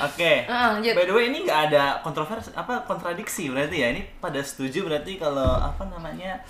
Oke. 0.00 0.32
Heeh, 0.46 0.66
lanjut. 0.70 0.92
By 0.94 1.04
the 1.04 1.14
way 1.14 1.24
ini 1.28 1.42
nggak 1.42 1.60
ada 1.68 1.84
kontroversi 2.00 2.54
apa 2.54 2.82
kontradiksi 2.84 3.50
berarti 3.50 3.76
ya. 3.76 3.90
Ini 3.90 4.02
pada 4.18 4.38
setuju 4.38 4.86
berarti 4.86 5.18
kalau 5.18 5.58
apa 5.58 5.82
namanya 5.84 6.40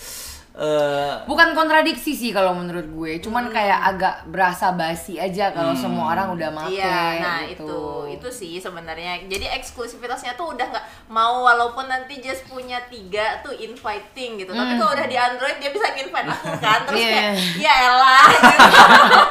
eh 0.55 1.15
bukan 1.27 1.51
kontradiksi 1.51 2.15
sih 2.15 2.31
kalau 2.31 2.55
menurut 2.55 2.87
gue 2.87 3.19
cuman 3.19 3.51
kayak 3.51 3.75
agak 3.91 4.23
berasa 4.31 4.71
basi 4.71 5.19
aja 5.19 5.51
kalau 5.51 5.75
semua 5.75 6.15
orang 6.15 6.31
udah 6.31 6.47
make 6.49 6.79
Iya, 6.79 6.95
nah 7.19 7.43
gitu. 7.43 7.67
itu 7.67 7.75
itu 8.15 8.29
sih 8.31 8.55
sebenarnya. 8.57 9.19
Jadi 9.27 9.51
eksklusivitasnya 9.51 10.39
tuh 10.39 10.55
udah 10.55 10.63
nggak 10.65 10.87
mau 11.11 11.43
walaupun 11.43 11.85
nanti 11.85 12.23
just 12.23 12.47
punya 12.47 12.79
tiga 12.87 13.43
tuh 13.43 13.51
inviting 13.51 14.39
gitu. 14.39 14.55
Tapi 14.55 14.79
kalau 14.79 14.95
udah 14.95 15.07
di 15.11 15.19
Android 15.19 15.59
dia 15.59 15.69
bisa 15.69 15.91
invite 15.93 16.23
aku 16.25 16.47
kan. 16.57 16.79
Terus 16.87 17.03
Iya. 17.03 17.11
kayak 17.11 17.33
ya 17.59 17.75
elah. 17.83 18.27
Gitu. 18.37 18.69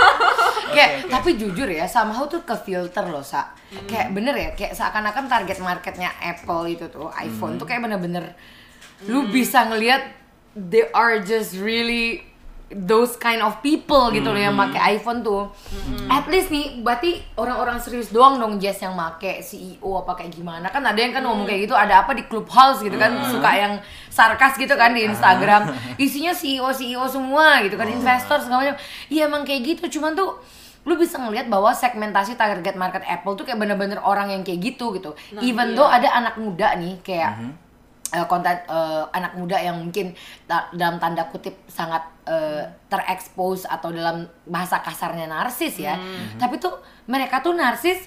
kayak 0.76 0.92
Oke, 0.98 1.06
oke. 1.06 1.12
tapi 1.14 1.30
jujur 1.38 1.70
ya 1.70 1.86
somehow 1.86 2.26
tuh 2.26 2.42
ke 2.42 2.56
filter 2.60 3.06
loh 3.06 3.22
sa 3.22 3.48
kayak 3.86 4.12
bener 4.12 4.34
ya 4.34 4.50
kayak 4.52 4.74
seakan-akan 4.74 5.30
target 5.30 5.62
marketnya 5.62 6.10
Apple 6.20 6.68
itu 6.68 6.90
tuh 6.90 7.08
iPhone 7.14 7.56
tuh 7.56 7.64
kayak 7.64 7.80
bener-bener 7.80 8.34
lu 9.06 9.30
bisa 9.30 9.64
ngelihat 9.66 10.02
they 10.54 10.86
are 10.94 11.22
just 11.22 11.58
really 11.58 12.34
those 12.74 13.14
kind 13.22 13.42
of 13.46 13.62
people 13.62 14.10
gitu 14.10 14.34
loh 14.34 14.42
yang 14.42 14.58
pakai 14.58 14.98
iPhone 14.98 15.22
tuh. 15.22 15.50
At 16.10 16.26
least 16.26 16.50
nih, 16.50 16.82
berarti 16.82 17.22
orang-orang 17.38 17.78
serius 17.78 18.10
doang 18.10 18.42
dong 18.42 18.58
Jess 18.58 18.82
yang 18.82 18.98
make 18.98 19.46
CEO 19.46 20.02
apa 20.02 20.18
kayak 20.18 20.34
gimana. 20.34 20.74
Kan 20.74 20.82
ada 20.82 20.98
yang 20.98 21.14
kan 21.14 21.22
ngomong 21.22 21.46
kayak 21.46 21.70
gitu 21.70 21.76
ada 21.78 22.02
apa 22.02 22.18
di 22.18 22.26
clubhouse 22.26 22.82
gitu 22.82 22.98
kan 22.98 23.14
suka 23.30 23.50
yang 23.54 23.74
sarkas 24.10 24.58
gitu 24.58 24.74
kan 24.74 24.92
di 24.98 25.06
Instagram. 25.06 25.70
Isinya 26.02 26.34
CEO 26.34 26.74
CEO 26.74 27.06
semua 27.06 27.62
gitu 27.62 27.78
kan 27.78 27.86
investor 27.86 28.42
segala 28.42 28.74
macam. 28.74 28.78
Iya 29.10 29.30
emang 29.30 29.46
kayak 29.46 29.62
gitu. 29.78 30.02
Cuman 30.02 30.18
tuh 30.18 30.42
lu 30.84 31.00
bisa 31.00 31.16
ngelihat 31.16 31.48
bahwa 31.48 31.72
segmentasi 31.72 32.36
target 32.36 32.76
market 32.76 33.08
Apple 33.08 33.40
tuh 33.40 33.48
kayak 33.48 33.56
bener-bener 33.56 34.04
orang 34.04 34.34
yang 34.34 34.42
kayak 34.44 34.74
gitu 34.74 34.92
gitu. 34.98 35.16
Even 35.40 35.72
iya. 35.72 35.78
though 35.78 35.88
ada 35.88 36.10
anak 36.12 36.36
muda 36.36 36.76
nih 36.76 37.00
kayak 37.00 37.40
eh, 38.14 38.26
konten 38.26 38.54
eh, 38.54 39.04
anak 39.10 39.34
muda 39.34 39.58
yang 39.58 39.76
mungkin 39.76 40.14
ta- 40.46 40.70
dalam 40.72 40.96
tanda 40.98 41.26
kutip 41.26 41.66
sangat 41.66 42.06
eh, 42.24 42.64
terekspos 42.88 43.66
atau 43.66 43.90
dalam 43.90 44.22
bahasa 44.46 44.80
kasarnya 44.80 45.26
narsis 45.26 45.76
ya. 45.76 45.98
Tapi 46.38 46.58
tuh 46.58 46.78
mereka 47.06 47.42
tuh 47.42 47.52
narsis 47.52 48.06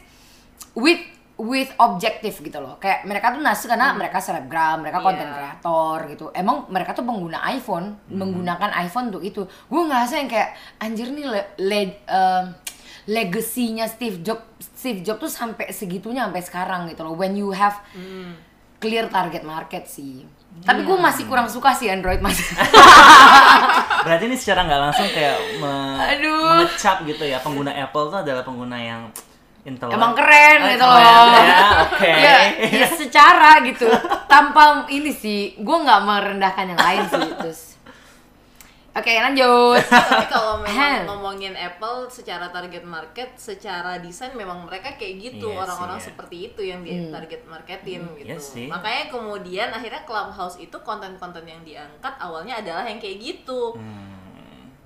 with 0.72 1.02
with 1.36 1.68
objektif 1.76 2.40
gitu 2.40 2.56
loh. 2.56 2.80
Kayak 2.80 3.04
mereka 3.04 3.28
tuh 3.28 3.44
narsis 3.44 3.68
karena 3.68 3.92
mereka 3.92 4.16
selebgram, 4.16 4.80
mereka 4.80 5.04
konten 5.04 5.20
Iya. 5.22 5.34
kreator 5.36 5.98
gitu. 6.08 6.26
Emang 6.32 6.64
mereka 6.66 6.96
tuh 6.96 7.04
pengguna 7.04 7.44
iPhone, 7.50 7.92
menggunakan 8.08 8.72
iPhone 8.80 9.12
untuk 9.12 9.20
itu. 9.20 9.44
Gue 9.66 9.82
ngerasa 9.84 10.16
yang 10.16 10.32
kayak 10.32 10.50
anjir 10.80 11.12
nih 11.12 11.28
le, 11.28 11.40
le- 11.60 12.00
eh, 12.02 12.44
legasinya 13.06 13.86
Steve 13.86 14.18
Jobs 14.18 14.42
Steve 14.74 15.00
Jobs 15.00 15.20
tuh 15.20 15.30
sampai 15.30 15.70
segitunya 15.70 16.24
sampai 16.24 16.40
sekarang 16.40 16.80
gitu 16.88 17.04
loh. 17.04 17.12
When 17.12 17.36
you 17.36 17.52
have 17.52 17.78
clear 18.86 19.06
target 19.08 19.42
market 19.42 19.84
sih. 19.84 20.22
Tapi 20.56 20.80
gue 20.82 20.96
masih 20.96 21.26
kurang 21.26 21.46
suka 21.46 21.74
sih 21.74 21.86
Android 21.86 22.16
mas. 22.18 22.38
Berarti 24.06 24.24
ini 24.24 24.36
secara 24.36 24.64
nggak 24.64 24.80
langsung 24.80 25.06
kayak 25.06 25.36
me- 25.58 25.98
Aduh. 26.08 26.62
mengecap 26.62 27.02
gitu 27.04 27.24
ya 27.24 27.38
pengguna 27.38 27.74
Apple 27.74 28.08
tuh 28.08 28.18
adalah 28.18 28.40
pengguna 28.40 28.78
yang 28.78 29.02
intelek. 29.62 29.92
Emang 29.92 30.14
keren 30.14 30.58
Eh, 30.62 30.68
gitu 30.72 30.86
keren 30.86 31.02
loh. 31.02 31.34
Ya, 31.36 31.60
oke. 31.82 32.08
ya, 32.08 32.34
ya 32.64 32.86
secara 32.88 33.60
gitu. 33.60 33.84
Tanpa 34.24 34.86
ini 34.88 35.10
sih, 35.10 35.58
gue 35.58 35.76
nggak 35.76 36.00
merendahkan 36.00 36.66
yang 36.68 36.80
lain 36.80 37.02
sih. 37.04 37.28
Terus, 37.36 37.60
oke 38.96 39.12
lanjut. 39.12 39.82
tapi 39.92 40.26
kalau 40.32 40.64
memang 40.64 41.04
ngomongin 41.04 41.52
Apple 41.52 42.08
secara 42.08 42.48
target 42.48 42.82
market, 42.82 43.36
secara 43.36 44.00
desain 44.00 44.32
memang 44.32 44.64
mereka 44.64 44.96
kayak 44.96 45.14
gitu 45.20 45.52
Iya 45.52 45.68
orang-orang 45.68 45.98
sih, 46.00 46.04
ya. 46.04 46.08
seperti 46.10 46.36
itu 46.48 46.60
yang 46.64 46.80
di 46.80 47.12
target 47.12 47.42
marketin 47.44 48.02
gitu. 48.16 48.26
iya 48.26 48.38
sih. 48.40 48.66
Makanya 48.72 49.04
kemudian 49.12 49.68
akhirnya 49.70 50.02
Clubhouse 50.08 50.56
itu 50.56 50.76
konten-konten 50.80 51.44
yang 51.44 51.60
diangkat 51.60 52.14
awalnya 52.16 52.58
adalah 52.64 52.88
yang 52.88 52.96
kayak 52.96 53.20
gitu. 53.20 53.76
Hmm. 53.76 54.16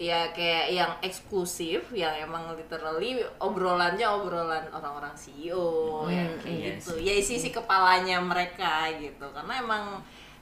Ya 0.01 0.33
kayak 0.33 0.73
yang 0.73 0.93
eksklusif, 1.05 1.93
yang 1.93 2.17
emang 2.17 2.57
literally 2.57 3.21
obrolannya 3.37 4.09
obrolan 4.09 4.65
orang-orang 4.73 5.13
CEO, 5.13 6.09
yang 6.09 6.41
kayak 6.41 6.57
iya 6.57 6.67
gitu. 6.81 6.97
Ya 6.97 7.13
isi 7.21 7.37
isi 7.37 7.53
kepalanya 7.53 8.17
mereka 8.17 8.89
gitu. 8.97 9.29
Karena 9.29 9.61
emang 9.61 10.01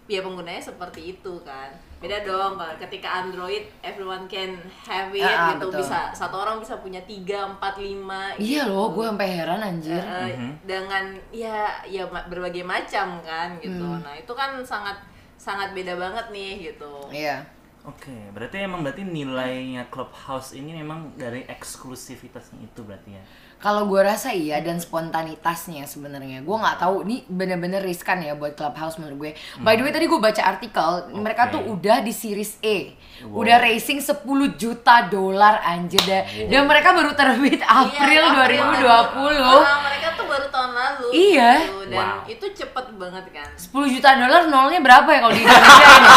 ya 0.08 0.24
penggunanya 0.24 0.58
seperti 0.58 1.14
itu 1.14 1.34
kan. 1.44 1.68
Beda 2.00 2.24
dong 2.24 2.56
kalau 2.56 2.74
ketika 2.80 3.20
Android 3.20 3.68
everyone 3.84 4.24
can 4.24 4.56
have 4.80 5.12
it 5.12 5.20
Ah, 5.20 5.34
ah, 5.34 5.48
gitu 5.52 5.68
betul. 5.68 5.84
bisa 5.84 6.08
satu 6.16 6.40
orang 6.40 6.56
bisa 6.56 6.80
punya 6.80 7.02
tiga 7.04 7.44
empat 7.44 7.76
lima 7.76 8.32
iya 8.40 8.64
gitu. 8.64 8.72
loh, 8.72 8.88
gue 8.96 9.04
sampai 9.04 9.28
heran 9.28 9.60
anjir. 9.60 10.00
Eh, 10.00 10.32
dengan 10.64 11.04
ya 11.28 11.84
ya 11.84 12.08
berbagai 12.08 12.64
macam 12.64 13.20
kan 13.20 13.52
gitu. 13.60 13.84
Hmm. 13.84 14.00
Nah, 14.00 14.14
itu 14.16 14.32
kan 14.32 14.56
sangat 14.64 14.96
sangat 15.36 15.76
beda 15.76 15.94
banget 15.94 16.26
nih 16.32 16.72
gitu. 16.72 16.92
Iya. 17.12 17.44
Oke, 17.86 18.12
berarti 18.36 18.68
emang 18.68 18.84
berarti 18.84 19.00
nilainya 19.00 19.88
Clubhouse 19.88 20.52
ini 20.52 20.76
memang 20.76 21.08
dari 21.16 21.48
eksklusivitasnya 21.48 22.60
itu 22.60 22.80
berarti 22.84 23.16
ya. 23.16 23.22
Kalau 23.58 23.84
gue 23.84 23.98
rasa 23.98 24.30
iya 24.30 24.58
dan 24.58 24.78
spontanitasnya 24.78 25.82
sebenarnya 25.82 26.40
gue 26.40 26.56
nggak 26.56 26.78
tahu 26.78 27.02
ini 27.02 27.26
bener-bener 27.26 27.82
riskan 27.82 28.22
ya 28.22 28.32
buat 28.32 28.54
clubhouse 28.54 28.96
menurut 28.96 29.18
gue. 29.18 29.30
By 29.58 29.74
the 29.74 29.82
way 29.82 29.90
tadi 29.90 30.06
gue 30.06 30.14
baca 30.16 30.38
artikel 30.40 30.88
mereka 31.12 31.50
tuh 31.50 31.66
udah 31.66 31.98
di 31.98 32.10
series 32.10 32.54
E, 32.60 32.94
Wow. 33.18 33.42
udah 33.42 33.58
raising 33.58 33.98
10 33.98 34.22
juta 34.54 35.02
dolar 35.04 35.58
anjir 35.60 35.98
deh. 36.00 36.22
Dan 36.46 36.64
mereka 36.64 36.94
baru 36.94 37.10
terbit 37.12 37.58
April 37.60 38.22
Iya, 38.24 38.46
2020. 38.78 39.42
Karena 39.42 39.74
mereka 39.82 40.08
tuh 40.14 40.24
baru 40.24 40.46
tahun 40.48 40.70
lalu. 40.70 41.06
Iya. 41.10 41.50
gitu. 41.58 41.78
Dan 41.84 41.98
Wow. 41.98 42.30
itu 42.30 42.46
cepet 42.54 42.86
banget 42.94 43.24
kan. 43.28 43.48
10 43.58 43.90
juta 43.90 44.08
dolar 44.14 44.42
nolnya 44.46 44.78
berapa 44.78 45.08
ya 45.08 45.18
kalau 45.18 45.34
di 45.34 45.42
Indonesia 45.42 45.82
ini? 45.82 46.08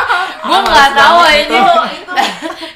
gue 0.52 0.58
nggak 0.62 0.90
tahu 0.92 1.16
itu 1.16 1.56
aja. 1.56 1.84
itu 1.88 2.14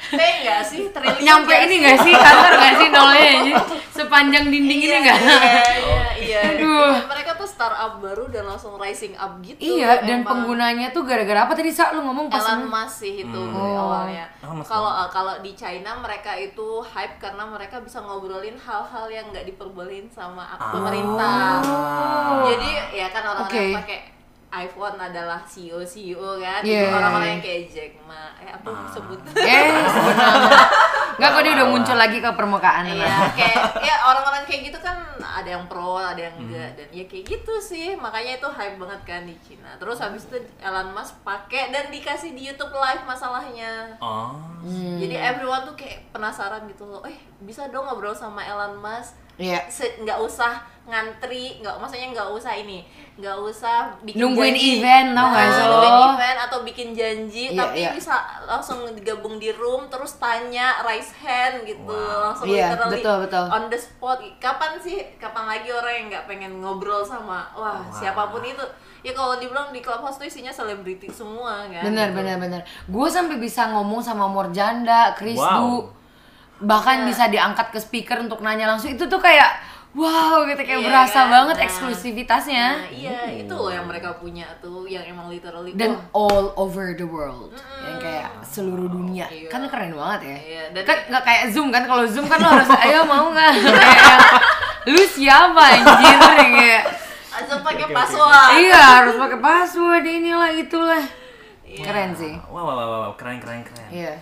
T 0.07 0.21
nggak 0.41 0.61
sih? 0.65 0.81
Triliun 0.89 1.21
Nyampe 1.21 1.45
nggak 1.45 1.61
ini 1.61 1.75
sih? 1.75 1.83
gak 1.83 1.97
sih 2.01 2.13
kantor 2.15 2.51
gak 2.55 2.73
sih 2.75 2.87
nolnya 2.89 3.21
aja? 3.21 3.53
Sepanjang 4.15 4.47
dinding 4.47 4.79
ini 4.79 4.95
gak? 5.01 5.19
Iya, 5.19 5.43
iya, 5.75 6.03
iya. 6.23 6.39
Aduh. 6.55 7.03
Mereka 7.03 7.35
tuh 7.35 7.43
startup 7.45 7.99
baru 7.99 8.31
dan 8.31 8.47
langsung 8.47 8.79
rising 8.79 9.11
up 9.13 9.43
gitu. 9.43 9.59
Iya, 9.59 9.99
dan 10.01 10.23
emang. 10.23 10.47
penggunanya 10.47 10.87
tuh 10.89 11.03
gara-gara 11.03 11.43
apa 11.43 11.51
tadi 11.51 11.67
Sa 11.67 11.91
lu 11.91 11.99
ngomong 12.01 12.31
pas 12.31 12.39
Elon 12.39 12.63
sebelum- 12.63 12.71
Musk 12.71 12.95
sih 12.95 13.13
itu 13.19 13.35
Hmm. 13.37 13.51
Oh. 13.51 13.75
awalnya. 13.81 14.23
Musk 14.41 14.71
Kalau 14.71 14.87
uh, 14.87 15.11
kalau 15.11 15.35
di 15.39 15.51
China 15.51 15.99
mereka 15.99 16.31
itu 16.31 16.63
hype 16.81 17.19
karena 17.19 17.43
mereka 17.43 17.83
bisa 17.83 17.99
ngobrolin 17.99 18.55
hal-hal 18.55 19.05
yang 19.09 19.27
nggak 19.29 19.43
diperbolehin 19.45 20.07
sama 20.07 20.47
Ah. 20.49 20.71
pemerintah. 20.71 21.59
Oh. 21.59 22.47
Jadi 22.47 22.71
ya 22.95 23.11
kan 23.11 23.23
orang-orang 23.25 23.75
pakai 23.75 23.99
iPhone 24.47 24.95
adalah 24.95 25.43
CEO 25.43 25.81
CEO 25.81 26.37
kan, 26.37 26.61
Iya. 26.61 26.87
Itu 26.87 26.95
orang-orang 26.95 27.29
yang 27.29 27.43
kayak 27.43 27.61
Jack 27.67 27.91
Ma, 28.03 28.31
eh 28.37 28.47
apa 28.47 28.67
Ah. 28.67 28.77
disebut? 28.83 29.19
Eh, 29.35 29.63
sebenarnya. 29.85 30.63
Enggak 31.15 31.29
kok 31.29 31.41
dia 31.41 31.53
udah 31.53 31.67
muncul 31.69 31.95
lagi 31.95 32.17
ke 32.19 32.29
permukaan. 32.29 32.83
Iya, 32.85 33.07
kayak 33.31 33.55
ya 33.79 33.95
orang-orang 34.05 34.43
kayak 34.43 34.61
gitu 34.67 34.79
kan 34.79 34.95
ada 35.17 35.49
yang 35.49 35.65
pro, 35.65 35.95
ada 35.95 36.19
yang 36.21 36.35
Hmm. 36.35 36.43
enggak 36.45 36.69
dan 36.75 36.87
ya 36.89 37.03
kayak 37.05 37.25
gitu 37.25 37.53
sih. 37.57 37.95
Makanya 37.95 38.37
itu 38.37 38.47
hype 38.47 38.77
banget 38.77 39.01
kan 39.03 39.21
di 39.23 39.35
Cina. 39.41 39.71
Terus 39.75 39.97
habis 39.97 40.23
itu 40.23 40.35
Elon 40.57 40.91
Musk 40.91 41.15
pakai 41.21 41.71
dan 41.71 41.87
dikasih 41.87 42.31
di 42.31 42.45
YouTube 42.45 42.71
live 42.71 43.03
masalahnya. 43.03 43.95
Oh. 43.97 44.35
Hmm. 44.59 44.97
Jadi 44.97 45.15
everyone 45.15 45.63
tuh 45.63 45.75
kayak 45.75 46.11
penasaran 46.11 46.63
gitu 46.65 46.83
loh. 46.83 47.03
Eh, 47.03 47.15
bisa 47.39 47.67
dong 47.67 47.85
ngobrol 47.85 48.11
sama 48.11 48.39
Elon 48.41 48.75
Musk. 48.77 49.15
Iya. 49.35 49.59
Se- 49.67 49.99
nggak 49.99 50.19
usah 50.21 50.57
ngantri, 50.85 51.57
nggak 51.59 51.81
maksudnya 51.81 52.13
nggak 52.13 52.29
usah 52.29 52.53
ini, 52.53 52.85
nggak 53.17 53.33
usah 53.41 53.89
bikin 54.05 54.21
Nungguin 54.21 54.53
janji. 54.53 54.77
event, 54.77 55.07
tau 55.11 55.25
nggak 55.27 55.45
Nah, 55.49 55.57
nungguin 55.65 55.97
event 56.13 56.37
atau 56.45 56.59
bikin 56.61 56.89
janji, 56.93 57.43
Iya, 57.49 57.57
tapi 57.57 57.79
iya. 57.81 57.89
bisa 57.89 58.13
langsung 58.45 58.85
digabung 58.93 59.35
di 59.35 59.49
room, 59.49 59.89
terus 59.89 60.15
tanya, 60.15 60.77
raise 60.85 61.09
hand 61.17 61.65
gitu, 61.65 61.89
Wow. 61.89 62.29
langsung 62.29 62.45
Iya, 62.45 62.77
literally 62.77 63.01
betul, 63.01 63.15
betul. 63.25 63.45
on 63.49 63.63
the 63.65 63.79
spot. 63.81 64.21
Kapan 64.37 64.71
sih, 64.77 64.97
kapan 65.17 65.45
lagi 65.49 65.69
orang 65.69 65.93
yang 65.95 66.07
nggak 66.07 66.25
pengen 66.29 66.51
ngobrol 66.61 67.01
sama, 67.01 67.49
wah 67.51 67.81
Wah. 67.81 67.89
siapa 67.89 68.29
pun 68.29 68.45
itu. 68.45 68.61
Ya 69.01 69.09
kalau 69.11 69.37
dibilang 69.37 69.69
di 69.69 69.81
clubhouse 69.81 70.15
tuh 70.15 70.25
isinya 70.25 70.49
selebriti 70.49 71.09
semua 71.09 71.65
kan. 71.65 71.81
Bener, 71.83 72.09
gitu. 72.09 72.17
bener, 72.21 72.37
bener. 72.37 72.61
Gue 72.85 73.05
sampai 73.05 73.37
bisa 73.37 73.69
ngomong 73.69 74.01
sama 74.01 74.25
Morjanda, 74.25 75.13
Chris 75.13 75.37
Wow. 75.37 75.89
Bahkan 76.57 76.95
Iya. 77.01 77.05
bisa 77.05 77.23
diangkat 77.27 77.67
ke 77.69 77.79
speaker 77.79 78.17
untuk 78.17 78.39
nanya 78.39 78.65
langsung. 78.65 78.87
Itu 78.87 79.05
tuh 79.05 79.17
kayak, 79.17 79.59
wow 79.91 80.43
gitu. 80.45 80.57
Kayak 80.57 80.79
Iya 80.79 80.87
berasa 80.87 81.19
kan? 81.21 81.29
banget 81.29 81.55
Nah. 81.57 81.65
eksklusivitasnya. 81.65 82.65
Nah, 82.77 82.89
iya, 82.89 83.19
itu 83.33 83.51
loh 83.51 83.67
yang 83.67 83.83
mereka 83.83 84.13
punya 84.13 84.47
tuh, 84.57 84.83
yang 84.85 85.03
emang 85.03 85.27
literally 85.27 85.71
Dan 85.71 85.99
wah, 86.13 86.31
all 86.31 86.55
over 86.55 86.91
the 86.91 87.03
world. 87.03 87.51
Yang 87.81 87.97
kayak 88.01 88.27
seluruh 88.41 88.87
dunia. 88.87 89.27
Iya. 89.27 89.47
Kan 89.47 89.67
keren 89.67 89.91
banget 89.91 90.21
ya. 90.21 90.37
Iya, 90.39 90.63
dan- 90.71 90.85
kan 90.85 90.97
nggak 91.05 91.23
kayak 91.23 91.43
Zoom 91.49 91.67
kan. 91.69 91.83
Kalau 91.83 92.03
Zoom 92.05 92.25
kan 92.25 92.37
lo 92.37 92.49
harus, 92.49 92.69
ayo 92.83 93.03
mau 93.03 93.27
nggak? 93.29 93.51
kayak 93.75 94.19
lu 94.85 95.01
siapa 95.03 95.61
anjir? 95.73 96.17
Kayak, 96.55 96.83
langsung 97.35 97.61
pakai 97.61 97.87
password. 97.91 98.47
iya 98.55 98.79
harus 98.95 99.15
pakai 99.17 99.39
password 99.39 100.03
inilah 100.03 100.47
itulah. 100.49 101.03
Iya. 101.67 101.83
Keren 101.83 102.11
sih. 102.15 102.31
Wow, 102.47 102.63
wow, 102.63 102.75
wow, 102.77 102.87
wow, 103.01 103.13
keren, 103.13 103.37
keren, 103.37 103.59
keren. 103.61 103.89
Iya. 103.91 104.13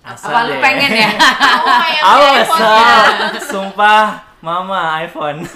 Ih. 0.00 0.08
Apa 0.10 0.48
lu 0.48 0.54
pengen 0.58 0.90
ya? 0.90 1.10
Pengen 1.84 2.02
ya. 2.48 3.32
Sumpah, 3.50 4.04
Mama 4.40 5.00
iPhone. 5.00 5.44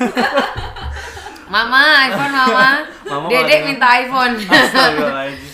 Mama, 1.45 2.09
iPhone 2.09 2.33
mama. 2.35 2.69
Mama 3.05 3.27
Dedek 3.29 3.61
minta 3.65 3.87
iPhone. 3.95 4.33
Astagfirullahaladzim. 4.35 5.53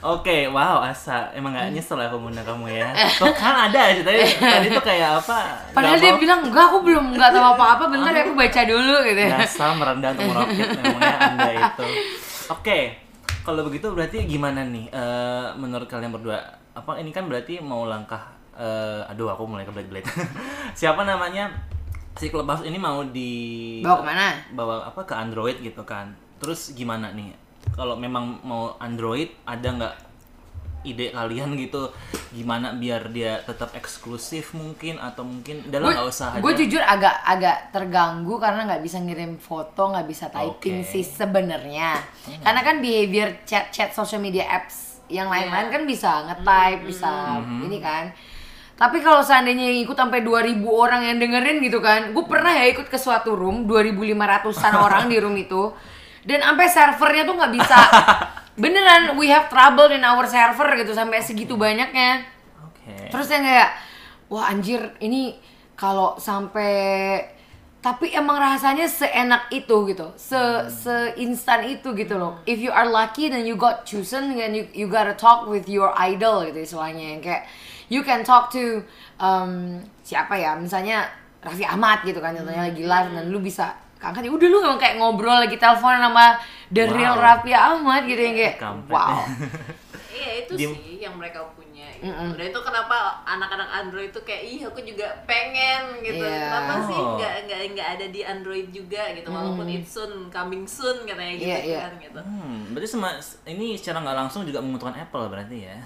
Oke, 0.00 0.48
wow, 0.48 0.80
Asa, 0.80 1.28
emang 1.34 1.52
gak 1.52 1.68
nyesel 1.70 2.00
aku 2.00 2.16
ngundang 2.16 2.40
kamu 2.40 2.72
ya? 2.72 2.88
Tuh 3.18 3.28
kan 3.34 3.68
ada 3.68 3.92
aja 3.92 4.00
tadi, 4.00 4.24
tadi 4.32 4.66
tuh 4.70 4.80
kayak 4.80 5.20
apa? 5.20 5.60
Padahal 5.76 6.00
dia 6.00 6.12
mau- 6.12 6.16
bilang 6.16 6.40
enggak 6.40 6.64
aku 6.66 6.78
belum 6.80 7.04
enggak 7.12 7.30
tahu 7.30 7.46
apa-apa. 7.52 7.84
Bentar 7.84 8.08
ya 8.10 8.22
aku 8.22 8.32
baca 8.32 8.60
dulu 8.64 8.96
gitu. 9.02 9.20
Dasar 9.28 9.76
merendah 9.76 10.10
untuk 10.14 10.24
meroket 10.26 10.68
memangnya 10.72 11.16
anda 11.20 11.50
itu. 11.52 11.84
Oke, 12.48 12.78
kalau 13.42 13.60
begitu 13.66 13.92
berarti 13.92 14.24
gimana 14.24 14.64
nih? 14.64 14.88
eh, 14.88 15.46
menurut 15.54 15.84
kalian 15.84 16.08
berdua, 16.10 16.38
apa 16.74 17.00
ini 17.00 17.10
kan 17.10 17.26
berarti 17.26 17.58
mau 17.62 17.86
langkah? 17.86 18.40
eh, 18.60 19.10
aduh, 19.10 19.32
aku 19.32 19.48
mulai 19.48 19.64
kebelet-belet. 19.64 20.04
Siapa 20.80 21.02
namanya? 21.08 21.48
Si 22.18 22.28
Clubhouse 22.28 22.66
ini 22.68 22.76
mau 22.76 23.00
di 23.06 23.30
Bawa 23.80 24.02
ke 24.02 24.04
mana? 24.04 24.28
bawa 24.52 24.74
apa 24.84 25.00
ke 25.08 25.14
Android 25.16 25.56
gitu 25.64 25.80
kan? 25.88 26.12
Terus 26.36 26.76
gimana 26.76 27.14
nih? 27.16 27.32
Kalau 27.72 27.96
memang 27.96 28.42
mau 28.44 28.76
Android, 28.76 29.32
ada 29.48 29.68
nggak 29.72 29.94
ide 30.80 31.12
kalian 31.12 31.60
gitu 31.60 31.92
gimana 32.32 32.72
biar 32.72 33.12
dia 33.12 33.36
tetap 33.44 33.76
eksklusif 33.76 34.56
mungkin 34.56 34.96
atau 34.96 35.28
mungkin 35.28 35.60
gue 35.68 35.76
nggak 35.76 36.08
usah 36.08 36.40
gue 36.40 36.52
jujur 36.56 36.80
agak 36.80 37.20
agak 37.20 37.68
terganggu 37.68 38.40
karena 38.40 38.64
nggak 38.64 38.80
bisa 38.80 38.96
ngirim 39.04 39.36
foto 39.36 39.92
nggak 39.92 40.08
bisa 40.08 40.32
typing 40.32 40.80
Oke. 40.80 40.88
sih 40.88 41.04
sebenarnya 41.04 42.00
karena 42.40 42.60
kan 42.64 42.80
behavior 42.80 43.28
chat 43.44 43.68
chat 43.68 43.92
social 43.92 44.24
media 44.24 44.48
apps 44.48 44.89
yang 45.10 45.28
lain-lain 45.28 45.68
kan 45.68 45.82
bisa 45.84 46.10
nge-type 46.30 46.86
bisa 46.86 47.42
ini 47.66 47.78
kan. 47.82 48.14
Tapi 48.80 49.04
kalau 49.04 49.20
seandainya 49.20 49.68
yang 49.68 49.84
ikut 49.84 49.92
sampai 49.92 50.24
2000 50.24 50.64
orang 50.64 51.04
yang 51.04 51.20
dengerin 51.20 51.60
gitu 51.60 51.84
kan 51.84 52.16
gue 52.16 52.24
pernah 52.24 52.48
ya 52.48 52.64
ikut 52.72 52.88
ke 52.88 52.96
suatu 52.96 53.36
room 53.36 53.68
2500an 53.68 54.74
orang 54.86 55.04
di 55.12 55.20
room 55.20 55.36
itu 55.36 55.68
dan 56.24 56.40
sampai 56.40 56.66
servernya 56.70 57.22
tuh 57.28 57.34
nggak 57.36 57.52
bisa. 57.52 57.78
Beneran 58.62 59.20
we 59.20 59.28
have 59.28 59.52
trouble 59.52 59.92
in 59.92 60.00
our 60.00 60.24
server 60.24 60.68
gitu 60.80 60.96
sampai 60.96 61.20
segitu 61.20 61.60
banyaknya. 61.60 62.24
Oke. 62.64 63.12
Terus 63.12 63.28
yang 63.28 63.44
kayak 63.44 63.70
wah 64.32 64.48
anjir 64.48 64.96
ini 65.04 65.36
kalau 65.76 66.16
sampai 66.16 66.72
tapi 67.80 68.12
emang 68.12 68.36
rasanya 68.36 68.84
seenak 68.84 69.48
itu 69.48 69.88
gitu. 69.88 70.12
Se 70.14 70.36
seinstan 70.68 71.64
itu 71.64 71.92
gitu 71.92 72.14
loh. 72.14 72.36
If 72.44 72.58
you 72.58 72.68
are 72.68 72.84
lucky 72.84 73.28
then 73.28 73.44
you 73.44 73.56
got 73.56 73.84
chosen 73.84 74.36
then 74.36 74.52
you 74.52 74.68
you 74.72 74.84
gotta 74.84 75.12
talk 75.12 75.48
with 75.48 75.64
your 75.64 75.88
idol 75.96 76.44
gitu 76.44 76.60
istilahnya 76.60 77.16
yang 77.16 77.20
kayak 77.20 77.48
you 77.88 78.00
can 78.00 78.20
talk 78.20 78.48
to 78.48 78.84
um, 79.16 79.80
siapa 80.00 80.36
ya 80.36 80.52
misalnya 80.54 81.08
Raffi 81.40 81.64
Ahmad 81.64 82.04
gitu 82.04 82.20
kan 82.20 82.36
contohnya 82.36 82.68
lagi 82.68 82.84
live 82.84 83.08
dan 83.10 83.24
lu 83.28 83.40
bisa 83.40 83.72
angkat 83.96 84.24
ya 84.24 84.32
udah 84.32 84.48
lu 84.48 84.58
emang 84.60 84.76
kayak 84.76 84.96
ngobrol 84.96 85.40
lagi 85.40 85.56
telepon 85.56 85.96
sama 85.96 86.36
the 86.68 86.84
Wow. 86.84 86.96
real 86.96 87.14
Raffi 87.16 87.52
Ahmad 87.52 88.04
gitu 88.04 88.20
yang 88.20 88.36
kayak 88.36 88.56
Kampret. 88.56 88.92
wow 88.92 89.24
Iya 90.10 90.30
itu 90.44 90.52
Dim- 90.58 90.74
sih 90.76 91.00
yang 91.00 91.14
mereka 91.16 91.40
punya. 91.54 91.69
Gitu. 91.92 92.08
Udah 92.08 92.46
itu 92.46 92.60
kenapa 92.60 92.96
anak-anak 93.24 93.68
Android 93.76 94.08
itu 94.08 94.20
kayak 94.20 94.42
ih 94.42 94.60
aku 94.62 94.80
juga 94.80 95.04
pengen 95.24 96.00
gitu. 96.00 96.20
Iya. 96.20 96.40
Kenapa 96.42 96.74
sih 96.84 96.96
Oh. 96.96 97.16
nggak 97.16 97.34
nggak 97.44 97.60
nggak 97.72 97.88
ada 97.94 98.06
di 98.08 98.20
Android 98.22 98.68
juga 98.70 99.02
gitu 99.12 99.28
walaupun 99.28 99.66
it's 99.66 99.90
soon 99.90 100.12
coming 100.28 100.64
soon 100.64 101.04
katanya 101.04 101.34
gitu 101.34 101.46
Iya, 101.46 101.58
iya. 101.62 101.78
kan 101.82 101.92
gitu. 101.98 102.20
Hmm, 102.20 102.58
berarti 102.70 102.88
sama 102.88 103.08
ini 103.44 103.74
secara 103.74 104.00
nggak 104.00 104.16
langsung 104.18 104.42
juga 104.42 104.58
menguntungkan 104.58 104.96
Apple 104.98 105.28
berarti 105.28 105.58
ya. 105.62 105.76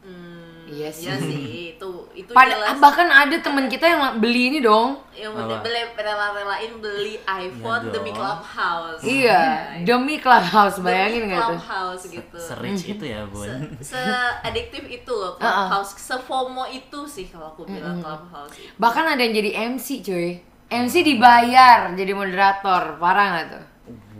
Hmm, 0.00 0.37
Iya 0.68 0.92
sih. 0.92 1.08
Iya 1.08 1.14
sih 1.16 1.42
itu 1.72 1.90
itu 2.12 2.30
Pada, 2.36 2.52
jelas. 2.52 2.76
bahkan 2.76 3.08
ada 3.08 3.36
temen 3.40 3.66
kita 3.72 3.88
yang 3.88 4.20
beli 4.20 4.52
ini 4.52 4.58
dong 4.60 5.00
yang 5.16 5.32
beli 5.34 5.82
rela-relain 5.96 6.76
beli 6.78 7.16
iPhone 7.24 7.88
Iya 7.88 7.92
demi. 7.96 8.10
Clubhouse. 8.12 9.02
Iya, 9.02 9.42
demi 9.82 10.14
Clubhouse, 10.20 10.76
Demi 10.78 10.86
bayangin 10.92 11.22
nggak 11.32 11.40
tuh? 11.40 11.58
Clubhouse 11.58 12.04
gitu. 12.06 12.38
Se-rich 12.38 12.82
itu 12.94 13.04
ya, 13.08 13.26
Bun. 13.26 13.48
Se 13.82 13.98
adiktif 14.44 14.84
itu 14.86 15.12
loh 15.12 15.34
Clubhouse, 15.40 15.98
se-FOMO 15.98 16.68
itu 16.70 17.00
sih 17.08 17.26
kalau 17.26 17.50
aku 17.50 17.66
bilang 17.66 17.98
Clubhouse 17.98 18.54
itu. 18.54 18.70
Bahkan 18.78 19.04
ada 19.16 19.20
yang 19.24 19.34
jadi 19.34 19.50
MC 19.74 20.04
cuy. 20.04 20.38
MC 20.68 20.94
dibayar 21.00 21.96
jadi 21.96 22.12
moderator, 22.12 23.00
parah 23.00 23.26
nggak 23.32 23.46
tuh? 23.56 23.64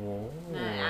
Wow. 0.01 0.33
Nah, 0.49 0.71
ya, 0.73 0.89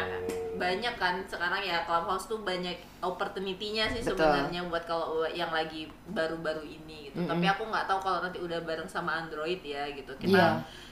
banyak 0.58 0.94
kan 0.94 1.14
sekarang 1.24 1.62
ya 1.62 1.80
Clubhouse 1.82 2.26
tuh 2.26 2.42
banyak 2.42 2.74
opportunity-nya 2.98 3.86
sih 3.88 4.02
sebenarnya 4.02 4.66
buat 4.66 4.82
kalau 4.82 5.22
yang 5.24 5.48
lagi 5.48 5.86
baru-baru 6.06 6.60
ini 6.62 7.08
gitu. 7.08 7.22
Tapi 7.22 7.44
aku 7.44 7.62
nggak 7.64 7.86
tahu 7.86 7.98
kalau 8.00 8.18
nanti 8.20 8.38
udah 8.38 8.58
bareng 8.60 8.84
sama 8.84 9.22
Android 9.22 9.62
ya 9.62 9.86
gitu. 9.88 10.10
Kita 10.14 10.34
Iya. 10.34 10.50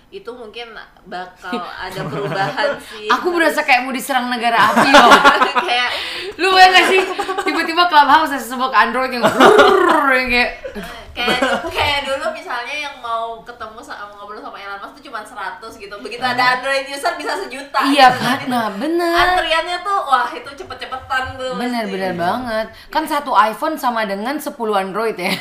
itu 0.09 0.31
mungkin 0.31 0.71
bakal 1.05 1.51
ada 1.59 2.01
perubahan 2.03 2.79
sih. 2.95 3.11
Aku 3.11 3.35
berasa 3.35 3.61
kayak 3.61 3.83
mau 3.83 3.91
diserang 3.91 4.31
negara 4.31 4.71
api 4.71 4.87
loh. 4.89 5.11
kayak 5.67 5.91
Lu 6.37 6.53
bayang 6.53 6.73
gak 6.73 6.87
sih? 6.87 7.03
Tiba-tiba 7.43 7.85
Clubhouse 7.87 8.31
saya 8.31 8.39
sebut 8.39 8.71
ke 8.71 8.79
Android 8.79 9.11
yang 9.11 9.27
brrrr, 9.27 10.07
yang 10.15 10.29
kayak 10.31 10.51
kayak 11.11 11.41
kayak 11.67 12.01
dulu 12.05 12.29
misalnya 12.31 12.77
yang 12.77 12.97
mau 13.01 13.41
ketemu 13.41 13.81
sama 13.81 14.16
cuma 15.07 15.23
100 15.23 15.63
gitu. 15.79 15.95
Begitu 16.03 16.21
ada 16.21 16.59
Android 16.59 16.85
user 16.91 17.15
bisa 17.15 17.39
sejuta. 17.39 17.81
Iya 17.87 18.11
gitu. 18.11 18.21
kan? 18.27 18.39
Nah, 18.51 18.67
bener. 18.75 19.15
Antriannya 19.15 19.79
tuh 19.87 19.99
wah 20.03 20.29
itu 20.35 20.51
cepet-cepetan 20.51 21.39
tuh. 21.39 21.55
mesti. 21.55 21.63
Bener-bener 21.63 22.13
banget. 22.19 22.67
Kan 22.91 23.07
satu 23.07 23.33
iPhone 23.39 23.79
sama 23.79 24.03
dengan 24.05 24.37
10 24.37 24.53
Android 24.53 25.15
ya. 25.15 25.33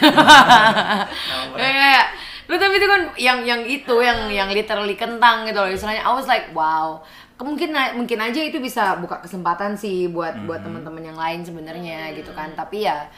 Kayak 1.58 2.06
lu 2.46 2.62
tapi 2.62 2.78
itu 2.78 2.86
kan 2.86 3.02
yang 3.18 3.42
yang 3.42 3.62
itu 3.66 3.96
yang 4.06 4.30
yang 4.30 4.50
literally 4.54 4.94
kentang 4.94 5.50
gitu 5.50 5.58
loh 5.58 5.66
istilahnya 5.66 6.06
I 6.06 6.14
was 6.14 6.30
like 6.30 6.54
wow 6.54 7.02
mungkin 7.42 7.74
mungkin 7.98 8.22
aja 8.22 8.38
itu 8.38 8.62
bisa 8.62 9.02
buka 9.02 9.20
kesempatan 9.26 9.74
sih 9.74 10.08
buat 10.08 10.46
buat 10.46 10.62
teman-teman 10.62 11.04
yang 11.04 11.18
lain 11.18 11.42
sebenarnya 11.42 12.14
gitu 12.14 12.32
kan 12.38 12.54
tapi 12.54 12.86
ya 12.86 13.10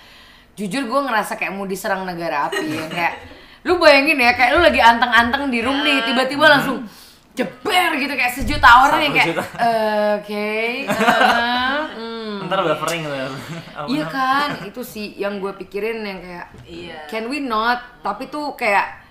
jujur 0.58 0.90
gue 0.90 1.00
ngerasa 1.06 1.38
kayak 1.38 1.54
mau 1.54 1.70
diserang 1.70 2.08
negara 2.08 2.50
api 2.50 2.66
yang 2.66 2.90
kayak 2.90 3.20
lu 3.64 3.78
bayangin 3.78 4.18
ya 4.18 4.34
kayak 4.34 4.52
lu 4.54 4.62
lagi 4.62 4.78
anteng-anteng 4.78 5.50
di 5.50 5.60
room 5.62 5.82
nih 5.82 6.04
tiba-tiba 6.04 6.46
langsung 6.48 6.86
jeber 7.34 7.90
gitu 7.96 8.14
kayak 8.14 8.34
sejuta 8.34 8.70
orang 8.84 9.00
yang 9.06 9.14
kayak 9.14 9.28
juta. 9.30 9.44
"Eh, 9.62 10.10
oke 10.18 10.48
eh, 10.90 11.82
hmm." 11.94 12.50
Ntar 12.50 12.60
buffering 12.64 13.02
gitu. 13.04 13.16
Apa 13.76 13.86
Iya 13.94 14.06
kan, 14.08 14.50
itu 14.66 14.82
sih 14.82 15.14
yang 15.16 15.38
gue 15.38 15.54
pikirin 15.54 16.02
yang 16.02 16.20
kayak 16.20 16.48
Iya. 16.66 16.98
can 17.06 17.30
we 17.30 17.38
not? 17.40 18.02
Tapi 18.02 18.28
tuh 18.28 18.58
kayak 18.58 19.07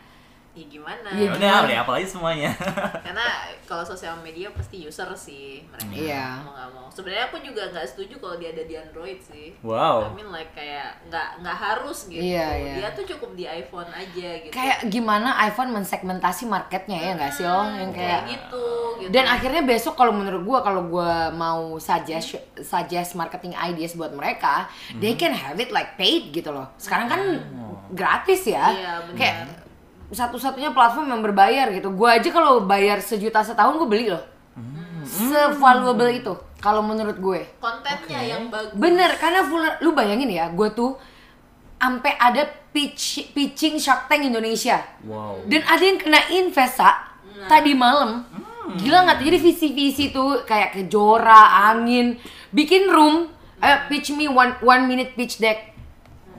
Ya 0.56 0.64
gimana? 0.66 1.08
Iya. 1.12 1.30
Udah, 1.30 1.54
udah 1.62 1.78
apalagi 1.84 2.08
semuanya. 2.08 2.48
Karena 3.04 3.28
kalau 3.62 3.84
sosial 3.84 4.16
media 4.18 4.48
pasti 4.50 4.80
user 4.80 5.04
sih 5.12 5.60
mereka 5.68 5.92
Iya. 5.92 6.40
mau 6.40 6.50
nggak 6.50 6.68
mau. 6.72 6.86
Sebenarnya 6.88 7.28
aku 7.28 7.36
juga 7.38 7.68
nggak 7.68 7.84
setuju 7.86 8.16
kalau 8.16 8.36
dia 8.36 8.50
ada 8.50 8.64
di 8.64 8.72
Android 8.72 9.20
sih. 9.20 9.52
Wow. 9.60 10.08
I 10.08 10.16
mean 10.16 10.32
like 10.32 10.50
kayak 10.50 11.04
nggak 11.06 11.44
nggak 11.44 11.58
harus 11.58 12.08
gitu. 12.08 12.24
Iya, 12.24 12.48
iya. 12.56 12.72
Dia 12.74 12.88
tuh 12.90 13.04
cukup 13.06 13.36
di 13.36 13.44
iPhone 13.44 13.92
aja 13.92 14.28
gitu. 14.40 14.48
kayak 14.48 14.88
gimana 14.88 15.36
iPhone 15.44 15.70
mensegmentasi 15.70 16.48
marketnya 16.48 16.96
ya 16.96 17.12
nggak 17.12 17.32
sih 17.32 17.44
lo 17.44 17.68
yang 17.68 17.92
kayak 17.92 18.24
kayak 18.24 18.32
gitu. 18.32 18.66
gitu. 19.04 19.10
dan 19.12 19.24
akhirnya 19.28 19.60
besok 19.60 19.92
kalau 19.92 20.16
menurut 20.16 20.40
gue 20.40 20.58
kalau 20.62 20.88
gue 20.88 21.12
mau 21.34 21.76
suggest 21.76 22.40
suggest 22.58 23.12
marketing 23.12 23.52
ideas 23.52 23.92
buat 23.92 24.10
mereka 24.10 24.72
they 24.96 25.12
can 25.12 25.36
have 25.36 25.58
it 25.58 25.68
like 25.68 25.94
paid 25.94 26.32
gitu 26.32 26.48
loh 26.48 26.72
sekarang 26.76 27.06
kan 27.06 27.20
gratis 27.90 28.46
ya 28.46 28.72
Iya, 28.72 28.92
benar. 29.04 29.16
kayak 29.16 29.36
satu-satunya 30.12 30.70
platform 30.70 31.10
yang 31.10 31.22
berbayar 31.22 31.70
gitu 31.74 31.90
gue 31.90 32.08
aja 32.08 32.28
kalau 32.30 32.62
bayar 32.62 33.02
sejuta 33.02 33.42
setahun 33.42 33.74
gue 33.80 33.88
beli 33.88 34.06
loh 34.10 34.24
sevaluable 35.06 36.10
itu 36.10 36.34
kalau 36.58 36.82
menurut 36.82 37.16
gue 37.22 37.40
kontennya 37.62 38.20
yang 38.26 38.50
bagus. 38.50 38.74
Bener, 38.74 39.14
karena 39.22 39.46
full, 39.46 39.62
lu 39.84 39.94
bayangin 39.94 40.26
ya, 40.26 40.50
gue 40.50 40.68
tuh 40.74 40.98
sampai 41.78 42.16
ada 42.18 42.42
pitch, 42.74 43.30
pitching 43.36 43.78
Shark 43.78 44.10
Tank 44.10 44.26
Indonesia. 44.26 44.82
Wow. 45.06 45.46
Dan 45.46 45.62
ada 45.62 45.84
yang 45.84 46.00
kena 46.00 46.20
invest, 46.32 46.80
Sa, 46.80 46.90
tadi 47.46 47.76
malam. 47.76 48.24
Gila 48.66 49.06
nggak? 49.06 49.22
Jadi 49.22 49.38
visi-visi 49.38 50.04
tuh 50.10 50.42
kayak 50.42 50.74
kejora, 50.74 51.70
angin, 51.70 52.18
bikin 52.50 52.90
room, 52.90 53.30
ayo 53.62 53.86
pitch 53.86 54.10
me 54.16 54.26
one, 54.26 54.58
one 54.64 54.90
minute 54.90 55.14
pitch 55.14 55.38
deck. 55.38 55.75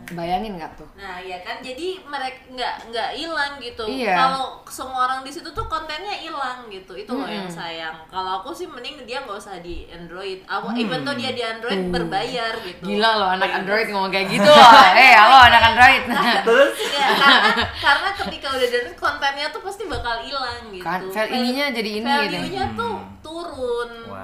Bayangin 0.08 0.56
nggak 0.56 0.72
tuh? 0.80 0.88
Nah 0.96 1.20
ya 1.20 1.44
kan 1.44 1.60
jadi 1.60 2.00
mereka 2.08 2.40
nggak 2.48 2.76
nggak 2.92 3.10
hilang 3.20 3.60
gitu. 3.60 3.84
Iya. 3.84 4.16
Kalau 4.16 4.64
semua 4.64 5.04
orang 5.04 5.20
di 5.20 5.32
situ 5.32 5.52
tuh 5.52 5.68
kontennya 5.68 6.16
hilang 6.16 6.64
gitu. 6.72 6.96
Itu 6.96 7.12
loh 7.12 7.28
yang 7.28 7.52
sayang. 7.52 7.92
Kalau 8.08 8.40
aku 8.40 8.56
sih 8.56 8.72
mending 8.72 9.04
dia 9.04 9.20
nggak 9.28 9.36
usah 9.36 9.60
di 9.60 9.84
Android. 9.92 10.48
Aku 10.48 10.72
even 10.80 11.04
though 11.04 11.12
dia 11.12 11.36
di 11.36 11.44
Android 11.44 11.92
berbayar 11.92 12.56
gitu. 12.64 12.88
Gila 12.88 13.12
loh 13.20 13.30
anak 13.36 13.52
Android 13.52 13.92
ngomong 13.92 14.08
kayak 14.08 14.32
gitu 14.32 14.48
loh. 14.48 14.72
Eh, 14.96 15.12
halo 15.20 15.38
anak 15.44 15.62
Android. 15.76 16.04
Terus 16.48 16.76
Ya, 16.98 17.14
karena 17.14 17.52
karena 17.78 18.10
ketika 18.16 18.48
udah 18.56 18.68
dari 18.74 18.92
kontennya 18.96 19.48
tuh 19.52 19.62
pasti 19.62 19.84
bakal 19.86 20.24
hilang 20.24 20.72
gitu. 20.72 20.82
Kan, 20.82 21.00
value-nya 21.12 21.66
jadi 21.76 21.90
ini 22.00 22.08
gitu. 22.08 22.24
Value-nya 22.32 22.66
tuh 22.74 22.96
turun. 23.22 23.92
wow. 24.08 24.24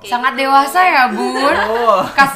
Kayak 0.00 0.10
Sangat 0.16 0.32
gitu. 0.32 0.40
dewasa 0.48 0.80
ya, 0.80 1.04
Bun. 1.12 1.56
Oh. 1.70 2.02
Kas 2.16 2.32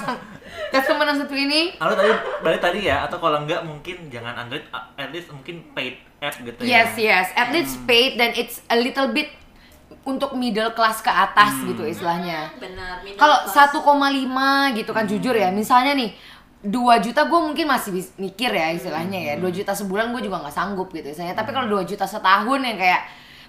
customer 0.74 1.06
yang 1.06 1.18
satu 1.22 1.34
ini 1.38 1.78
Lalu 1.78 1.94
tadi 1.94 2.12
balik 2.42 2.60
tadi 2.60 2.80
ya 2.90 3.06
atau 3.06 3.22
kalau 3.22 3.46
enggak 3.46 3.62
mungkin 3.62 4.10
jangan 4.10 4.34
Android 4.34 4.66
at 4.98 5.10
least 5.14 5.30
mungkin 5.30 5.62
paid 5.70 6.02
app 6.24 6.34
gitu 6.40 6.60
ya. 6.64 6.68
Yes, 6.82 6.92
yes. 6.96 7.26
At 7.36 7.52
least 7.52 7.84
paid 7.84 8.16
dan 8.16 8.32
it's 8.32 8.64
a 8.72 8.76
little 8.78 9.12
bit 9.12 9.28
untuk 10.04 10.36
middle 10.36 10.72
class 10.72 11.00
ke 11.04 11.12
atas 11.12 11.52
gitu 11.64 11.84
istilahnya. 11.84 12.52
Benar. 12.56 13.04
middle 13.04 13.20
Kalau 13.20 13.36
class. 13.44 13.72
1,5 13.76 14.78
gitu 14.80 14.90
kan 14.92 15.04
jujur 15.04 15.34
ya. 15.36 15.48
Misalnya 15.52 15.92
nih 15.96 16.12
2 16.64 17.04
juta 17.04 17.28
gue 17.28 17.40
mungkin 17.40 17.68
masih 17.68 17.92
mikir 18.16 18.50
ya 18.52 18.72
istilahnya 18.72 19.20
ya. 19.20 19.34
2 19.36 19.44
juta 19.52 19.72
sebulan 19.76 20.16
gue 20.16 20.24
juga 20.24 20.40
nggak 20.44 20.54
sanggup 20.54 20.88
gitu 20.92 21.12
istilahnya. 21.12 21.36
Tapi 21.36 21.50
kalau 21.52 21.68
2 21.68 21.84
juta 21.84 22.08
setahun 22.08 22.60
yang 22.64 22.80
kayak 22.80 23.02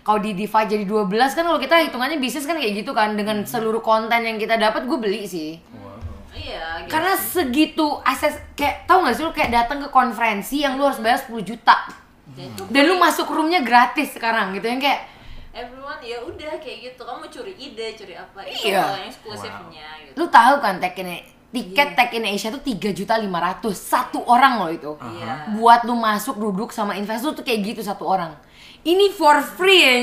kalau 0.05 0.21
di 0.21 0.37
divide 0.37 0.69
jadi 0.69 0.85
12 0.85 1.09
kan 1.33 1.43
kalau 1.49 1.57
kita 1.57 1.75
hitungannya 1.89 2.21
bisnis 2.21 2.45
kan 2.45 2.61
kayak 2.61 2.85
gitu 2.85 2.93
kan 2.93 3.17
dengan 3.17 3.41
seluruh 3.41 3.81
konten 3.81 4.21
yang 4.21 4.37
kita 4.37 4.53
dapat 4.59 4.85
gue 4.85 4.99
beli 5.01 5.25
sih. 5.25 5.57
Iya. 5.57 5.84
Gitu. 6.83 6.91
Karena 6.91 7.13
segitu 7.15 7.87
akses 8.03 8.35
kayak 8.53 8.83
tahu 8.83 9.07
nggak 9.07 9.15
sih 9.15 9.23
lu 9.23 9.31
kayak 9.31 9.51
datang 9.53 9.79
ke 9.79 9.87
konferensi 9.87 10.61
yang 10.61 10.75
lu 10.75 10.83
harus 10.83 10.99
bayar 10.99 11.21
10 11.23 11.39
juta. 11.41 11.75
Dan 12.35 12.51
itu 12.51 12.61
Dan 12.67 12.83
lu 12.89 12.95
masuk 12.99 13.31
roomnya 13.31 13.63
gratis 13.63 14.11
sekarang 14.11 14.51
gitu 14.51 14.67
yang 14.67 14.81
kayak 14.81 15.07
everyone 15.55 16.01
ya 16.03 16.19
udah 16.19 16.59
kayak 16.59 16.91
gitu 16.91 17.01
kamu 17.07 17.31
curi 17.31 17.53
ide 17.55 17.95
curi 17.95 18.11
apa 18.11 18.43
itu 18.43 18.67
Iya. 18.67 18.83
yang 18.91 19.07
eksklusifnya 19.07 19.87
gitu 20.03 20.15
lu 20.19 20.27
tahu 20.27 20.59
kan 20.59 20.83
tekniknya 20.83 21.23
tiket 21.55 21.95
tag 21.95 22.11
in 22.11 22.27
Asia 22.27 22.51
tuh 22.51 22.59
tiga 22.59 22.91
juta 22.91 23.15
lima 23.15 23.39
ratus 23.39 23.79
satu 23.79 24.19
orang 24.27 24.59
loh 24.59 24.71
itu. 24.75 24.91
Iya. 24.99 25.55
Buat 25.55 25.87
lu 25.87 25.95
masuk 25.95 26.35
duduk 26.35 26.75
sama 26.75 26.99
investor 26.99 27.31
tuh 27.31 27.47
kayak 27.47 27.63
gitu 27.63 27.79
satu 27.79 28.03
orang. 28.03 28.35
Ini 28.83 29.15
for 29.15 29.39
free 29.39 29.81
ya, 29.81 29.95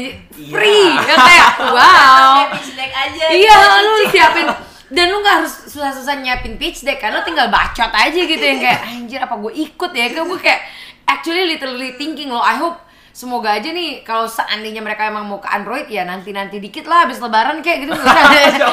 free. 0.48 0.88
Ya 0.96 1.14
kayak 1.28 1.50
wow. 1.70 2.48
Aja 2.50 3.24
Iya, 3.30 3.56
gitu, 3.60 3.84
lu 3.84 4.02
siapin 4.08 4.46
dan 4.92 5.08
lu 5.08 5.24
nggak 5.24 5.36
harus 5.42 5.54
susah-susah 5.72 6.20
nyiapin 6.20 6.60
pitch 6.60 6.84
deck 6.84 7.00
kan 7.00 7.16
lu 7.16 7.24
tinggal 7.24 7.48
bacot 7.48 7.88
aja 7.88 8.20
gitu 8.20 8.44
yang 8.44 8.60
kayak 8.60 8.80
anjir 8.92 9.20
apa 9.24 9.34
gue 9.40 9.52
ikut 9.56 9.90
ya 9.96 10.06
kayak 10.12 10.26
gue 10.28 10.40
kayak 10.40 10.60
actually 11.08 11.48
literally 11.48 11.96
thinking 11.96 12.28
loh 12.28 12.44
I 12.44 12.60
hope 12.60 12.76
semoga 13.12 13.56
aja 13.56 13.72
nih 13.72 14.04
kalau 14.04 14.24
seandainya 14.24 14.80
mereka 14.80 15.08
emang 15.08 15.28
mau 15.28 15.40
ke 15.40 15.48
Android 15.48 15.88
ya 15.88 16.04
nanti 16.04 16.32
nanti 16.32 16.60
dikit 16.60 16.88
lah 16.88 17.08
habis 17.08 17.20
lebaran 17.20 17.64
kayak 17.64 17.88
gitu 17.88 17.92
bisa 18.00 18.68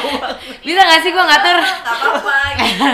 bisa 0.64 0.80
nggak 0.80 1.00
sih 1.00 1.10
gue 1.12 1.24
ngatur 1.24 1.56
nggak 1.60 1.96
apa-apa 1.96 2.36
gitu. 2.56 2.84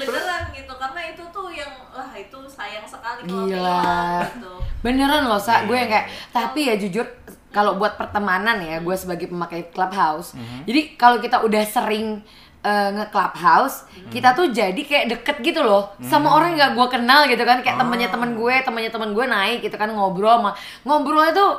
beneran 0.00 0.42
gitu 0.52 0.72
karena 0.76 1.00
itu 1.12 1.22
tuh 1.32 1.48
yang 1.52 1.72
wah 1.92 2.12
itu 2.16 2.38
sayang 2.48 2.84
sekali 2.88 3.20
kalau 3.24 3.44
Gila. 3.48 4.24
gitu 4.24 4.56
Beneran 4.86 5.26
loh, 5.26 5.42
Sa. 5.42 5.66
Gue 5.66 5.82
yang 5.82 5.90
kayak 5.90 6.06
tapi 6.30 6.70
ya 6.70 6.78
jujur 6.78 7.02
kalau 7.50 7.74
buat 7.74 7.98
pertemanan 7.98 8.62
ya, 8.62 8.78
gue 8.78 8.94
sebagai 8.94 9.26
pemakai 9.26 9.74
Clubhouse. 9.74 10.38
Jadi 10.62 10.94
kalau 10.94 11.18
kita 11.18 11.42
udah 11.42 11.64
sering 11.66 12.22
eh, 12.66 12.88
nge-Clubhouse, 12.92 13.76
kita 14.08 14.34
tuh 14.34 14.50
jadi 14.50 14.80
kayak 14.80 15.06
deket 15.08 15.36
gitu 15.40 15.62
loh. 15.62 15.94
Sama 16.02 16.28
orang 16.28 16.52
yang 16.52 16.66
gak 16.66 16.72
gue 16.74 16.86
kenal 16.92 17.20
gitu 17.24 17.42
kan, 17.42 17.62
kayak 17.62 17.78
temennya 17.78 18.08
temen 18.08 18.34
gue, 18.34 18.54
temennya 18.60 18.90
temen 18.90 19.10
gue 19.12 19.24
naik 19.24 19.58
gitu 19.60 19.74
kan 19.74 19.86
ngobrol 19.88 20.34
sama 20.36 20.50
ngobrolnya 20.82 21.30
tuh 21.30 21.50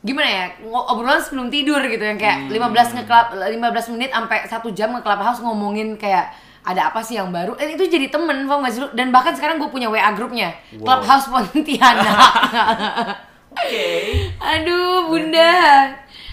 gimana 0.00 0.28
ya? 0.28 0.44
Ngo- 0.60 0.86
obrolan 0.86 1.18
sebelum 1.18 1.48
tidur 1.48 1.80
gitu 1.82 2.00
yang 2.00 2.14
kayak 2.14 2.46
15 2.46 2.60
nge-club 2.94 3.26
15 3.34 3.56
menit 3.90 4.10
sampai 4.10 4.38
satu 4.44 4.68
jam 4.70 4.92
nge-clubhouse 4.92 5.40
ngomongin 5.40 5.96
kayak 5.96 6.28
ada 6.62 6.88
apa 6.88 7.00
sih 7.00 7.16
yang 7.16 7.28
baru. 7.28 7.56
Eh, 7.56 7.72
itu 7.72 7.84
jadi 7.84 8.08
temen 8.08 8.44
paham 8.44 8.62
gak 8.62 8.72
sih 8.72 8.80
lu? 8.80 8.88
dan 8.92 9.08
bahkan 9.08 9.32
sekarang 9.32 9.56
gue 9.56 9.68
punya 9.68 9.84
WA 9.86 10.12
grupnya 10.12 10.52
Wow. 10.74 11.00
Clubhouse 11.00 11.26
Pontianak. 11.26 12.16
Oke. 13.54 13.86
aduh 14.36 15.08
bunda. 15.08 15.52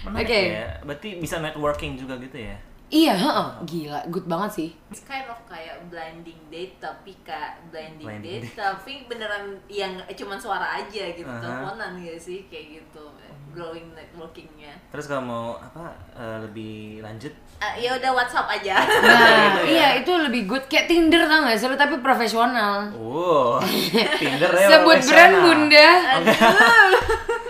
oke. 0.03 0.09
Menarik 0.09 0.51
ya. 0.51 0.67
Berarti 0.81 1.09
bisa 1.15 1.37
networking 1.37 1.93
juga 1.95 2.17
gitu 2.17 2.33
ya? 2.33 2.55
Iya 2.91 3.13
heeh. 3.13 3.47
gila 3.63 3.99
good 4.07 4.27
banget 4.27 4.51
sih 4.53 4.69
It's 4.87 5.01
kind 5.01 5.23
of 5.25 5.39
kayak 5.45 5.79
blinding 5.87 6.35
date 6.47 6.75
tapi 6.77 7.15
kayak 7.21 7.63
blinding, 7.67 8.03
Blinding 8.03 8.43
date 8.43 8.51
tapi 8.53 9.07
beneran 9.07 9.41
yang 9.65 9.95
cuman 10.05 10.35
suara 10.35 10.77
aja 10.77 11.03
gitu 11.09 11.23
Aha. 11.23 11.39
teleponan 11.39 11.95
gak 11.97 12.19
sih 12.19 12.43
kayak 12.45 12.77
gitu 12.77 13.07
growing 13.49 13.87
networkingnya 13.91 14.75
Terus 14.89 15.07
kalau 15.07 15.23
mau 15.23 15.45
apa 15.55 15.91
eh, 16.13 16.37
lebih 16.41 16.75
lanjut? 16.99 17.31
Ah, 17.57 17.71
ya 17.73 17.93
udah 17.93 18.11
WhatsApp 18.13 18.47
aja 18.49 18.75
nah 18.75 18.83
Gitu 19.61 19.71
ya? 19.71 19.71
iya 19.71 19.87
itu 19.97 20.11
lebih 20.13 20.41
good 20.45 20.65
kayak 20.65 20.87
Tinder 20.87 21.23
tau 21.23 21.43
gak 21.45 21.55
sih 21.55 21.67
tapi 21.69 21.95
profesional 21.97 22.91
Wow, 22.91 23.59
Tinder 24.19 24.51
ya. 24.51 24.67
sebut 24.69 24.99
brand 25.01 25.35
bunda 25.41 25.89
Nggak 26.19 26.35
apa-apa, 26.35 26.75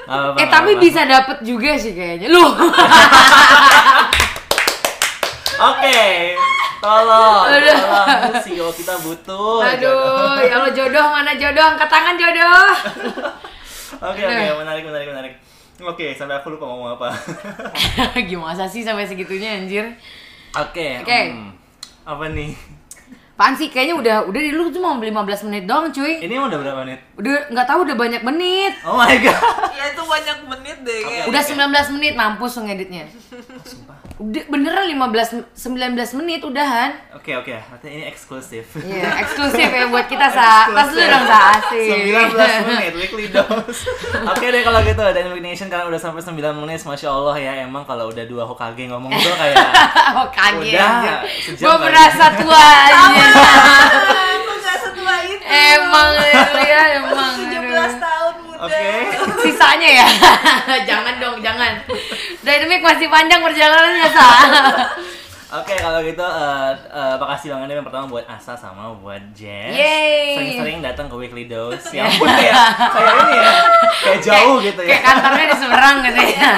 eh 0.06 0.36
nggak 0.36 0.49
tapi 0.51 0.71
apa-apa. 0.71 0.84
bisa 0.84 1.01
dapet 1.04 1.38
juga 1.41 1.71
sih 1.75 1.93
kayaknya 1.93 2.27
lu 2.27 2.45
Oke, 5.62 6.34
tolong, 6.82 7.45
tolong 7.45 8.34
CEO 8.41 8.74
kita 8.74 8.97
butuh. 8.97 9.62
aduh 9.62 10.41
ya 10.41 10.58
Allah 10.58 10.74
jodoh 10.74 11.06
mana 11.13 11.38
jodoh 11.38 11.62
angkat 11.62 11.86
tangan 11.86 12.17
jodoh 12.17 12.65
Oke 14.10 14.21
oke, 14.26 14.45
menarik 14.65 14.82
menarik 14.82 15.08
menarik. 15.13 15.34
Oke, 15.82 16.17
sampai 16.17 16.41
aku 16.41 16.58
lupa 16.58 16.65
ngomong 16.65 16.97
apa. 16.97 17.13
gimana 18.30 18.65
sih 18.65 18.82
sampai 18.82 19.06
segitunya 19.06 19.62
anjir 19.62 19.86
Oke. 20.58 21.06
Oke. 21.06 21.21
hmm, 21.30 21.54
apa 22.10 22.26
nih? 22.34 22.81
Apaan 23.41 23.58
sih 23.58 23.73
kayaknya 23.73 23.97
udah 23.97 24.15
udah 24.30 24.38
di 24.38 24.54
lu 24.54 24.69
cuma 24.69 25.01
15 25.01 25.49
menit 25.49 25.65
doang 25.65 25.89
cuy. 25.89 26.21
Ini 26.21 26.38
udah 26.38 26.62
berapa 26.62 26.86
menit? 26.86 27.01
Udah 27.17 27.49
nggak 27.49 27.65
tahu 27.65 27.89
udah 27.89 27.97
banyak 27.97 28.21
menit. 28.21 28.77
Oh 28.86 28.93
my 28.93 29.17
god. 29.17 29.41
ya 29.82 29.97
itu 29.97 30.04
banyak 30.06 30.38
menit 30.45 30.77
deh 30.86 30.97
kayak 31.01 31.25
Udah 31.25 31.41
19 31.41 31.97
menit 31.97 32.13
mampus 32.13 32.62
ngeditnya. 32.62 33.10
Udah 34.21 34.45
beneran 34.45 34.86
15 34.86 35.58
19 35.58 36.21
menit 36.21 36.45
udahan. 36.45 36.93
Oke 37.17 37.34
oke, 37.34 37.49
berarti 37.58 37.89
ini 37.89 38.06
eksklusif. 38.06 38.77
Iya, 38.77 39.10
eksklusif 39.25 39.65
ya 39.65 39.89
buat 39.89 40.06
kita 40.06 40.30
sa. 40.30 40.69
Tas 40.69 40.93
lu 40.93 41.01
dong 41.01 41.25
sa 41.25 41.58
asik. 41.58 42.13
19 42.13 42.69
menit 42.69 42.93
weekly 42.93 43.25
dose. 43.34 43.89
Oke 44.30 44.54
deh 44.54 44.62
kalau 44.62 44.86
gitu 44.86 45.01
Dynamic 45.01 45.41
Nation 45.41 45.65
karena 45.65 45.89
udah 45.89 45.97
sampai 45.97 46.21
9 46.21 46.38
menit 46.38 46.86
Masya 46.86 47.10
Allah 47.10 47.34
ya 47.41 47.65
emang 47.65 47.82
kalau 47.89 48.13
udah 48.13 48.21
dua 48.30 48.45
Hokage 48.45 48.86
ngomong 48.86 49.10
tuh 49.10 49.34
kayak 49.34 49.58
Oh 50.21 50.30
kaget. 50.30 50.77
Udah, 50.77 51.25
sejam 51.41 51.65
Gue 51.65 51.75
kali. 51.82 51.86
merasa 51.89 52.25
tua 52.38 52.62
aja. 52.62 53.31
aku 54.36 54.52
gak 54.60 54.78
setua 54.80 55.15
itu 55.24 55.44
emang 55.48 56.10
ya 56.62 56.84
emang. 57.00 57.34
17 57.41 57.52
aduh. 57.52 57.91
tahun 57.98 58.34
muda 58.46 58.58
Oke. 58.62 58.89
Sisanya 59.41 59.89
ya. 59.89 60.08
jangan 60.89 61.15
dong, 61.17 61.38
jangan. 61.41 61.82
Dynamic 62.41 62.82
masih 62.82 63.08
panjang 63.10 63.41
perjalanannya 63.41 64.08
sa. 64.10 64.26
Oke 65.52 65.76
kalau 65.76 66.00
gitu 66.00 66.24
eh 66.24 66.72
eh, 66.88 67.15
makasih 67.20 67.52
banget 67.52 67.76
yang 67.76 67.84
pertama 67.84 68.08
buat 68.08 68.24
Asa 68.24 68.56
sama 68.56 68.88
buat 68.96 69.20
Jess 69.36 69.76
Yeay. 69.76 70.39
Sering-sering 70.39 70.80
datang 70.80 71.12
ke 71.12 71.15
Weekly 71.20 71.52
Dose 71.52 71.91
Ya 71.91 72.08
ampun 72.08 72.24
kayak 72.24 72.56
kayak 72.80 73.13
ini 73.20 73.36
ya 73.36 73.52
Kayak 74.00 74.20
jauh 74.24 74.56
gitu 74.63 74.80
ya 74.80 74.96
Kayak 74.96 75.04
kantornya 75.04 75.46
di 75.52 75.58
Seberang 75.60 75.98
gitu 76.08 76.22
ya. 76.39 76.52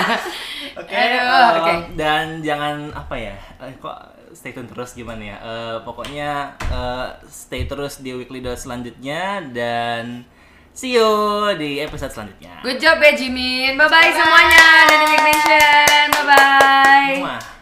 Oke, 0.73 0.93
Aduh, 0.93 1.21
eh, 1.25 1.49
oke. 1.57 1.73
dan 1.97 2.25
jangan 2.45 2.93
apa 2.93 3.15
ya? 3.17 3.33
kok 3.77 3.97
stay 4.43 4.51
tune 4.51 4.67
terus 4.67 4.91
gimana 4.91 5.23
ya? 5.23 5.37
Eh, 5.39 5.77
pokoknya 5.87 6.59
eh, 6.59 7.07
stay 7.31 7.63
terus 7.63 8.03
di 8.03 8.11
weekly 8.11 8.43
dose 8.43 8.67
selanjutnya 8.67 9.39
dan 9.55 10.27
see 10.75 10.99
you 10.99 11.07
di 11.55 11.79
episode 11.79 12.11
selanjutnya. 12.11 12.59
Good 12.59 12.83
job 12.83 12.99
ya 12.99 13.15
Jimin. 13.15 13.79
Bye 13.79 13.87
bye 13.87 14.11
semuanya. 14.11 14.67
Dynamic 14.91 15.21
Nation. 15.23 16.05
Bye 16.11 16.25
bye. 16.27 17.15
Muah. 17.23 17.52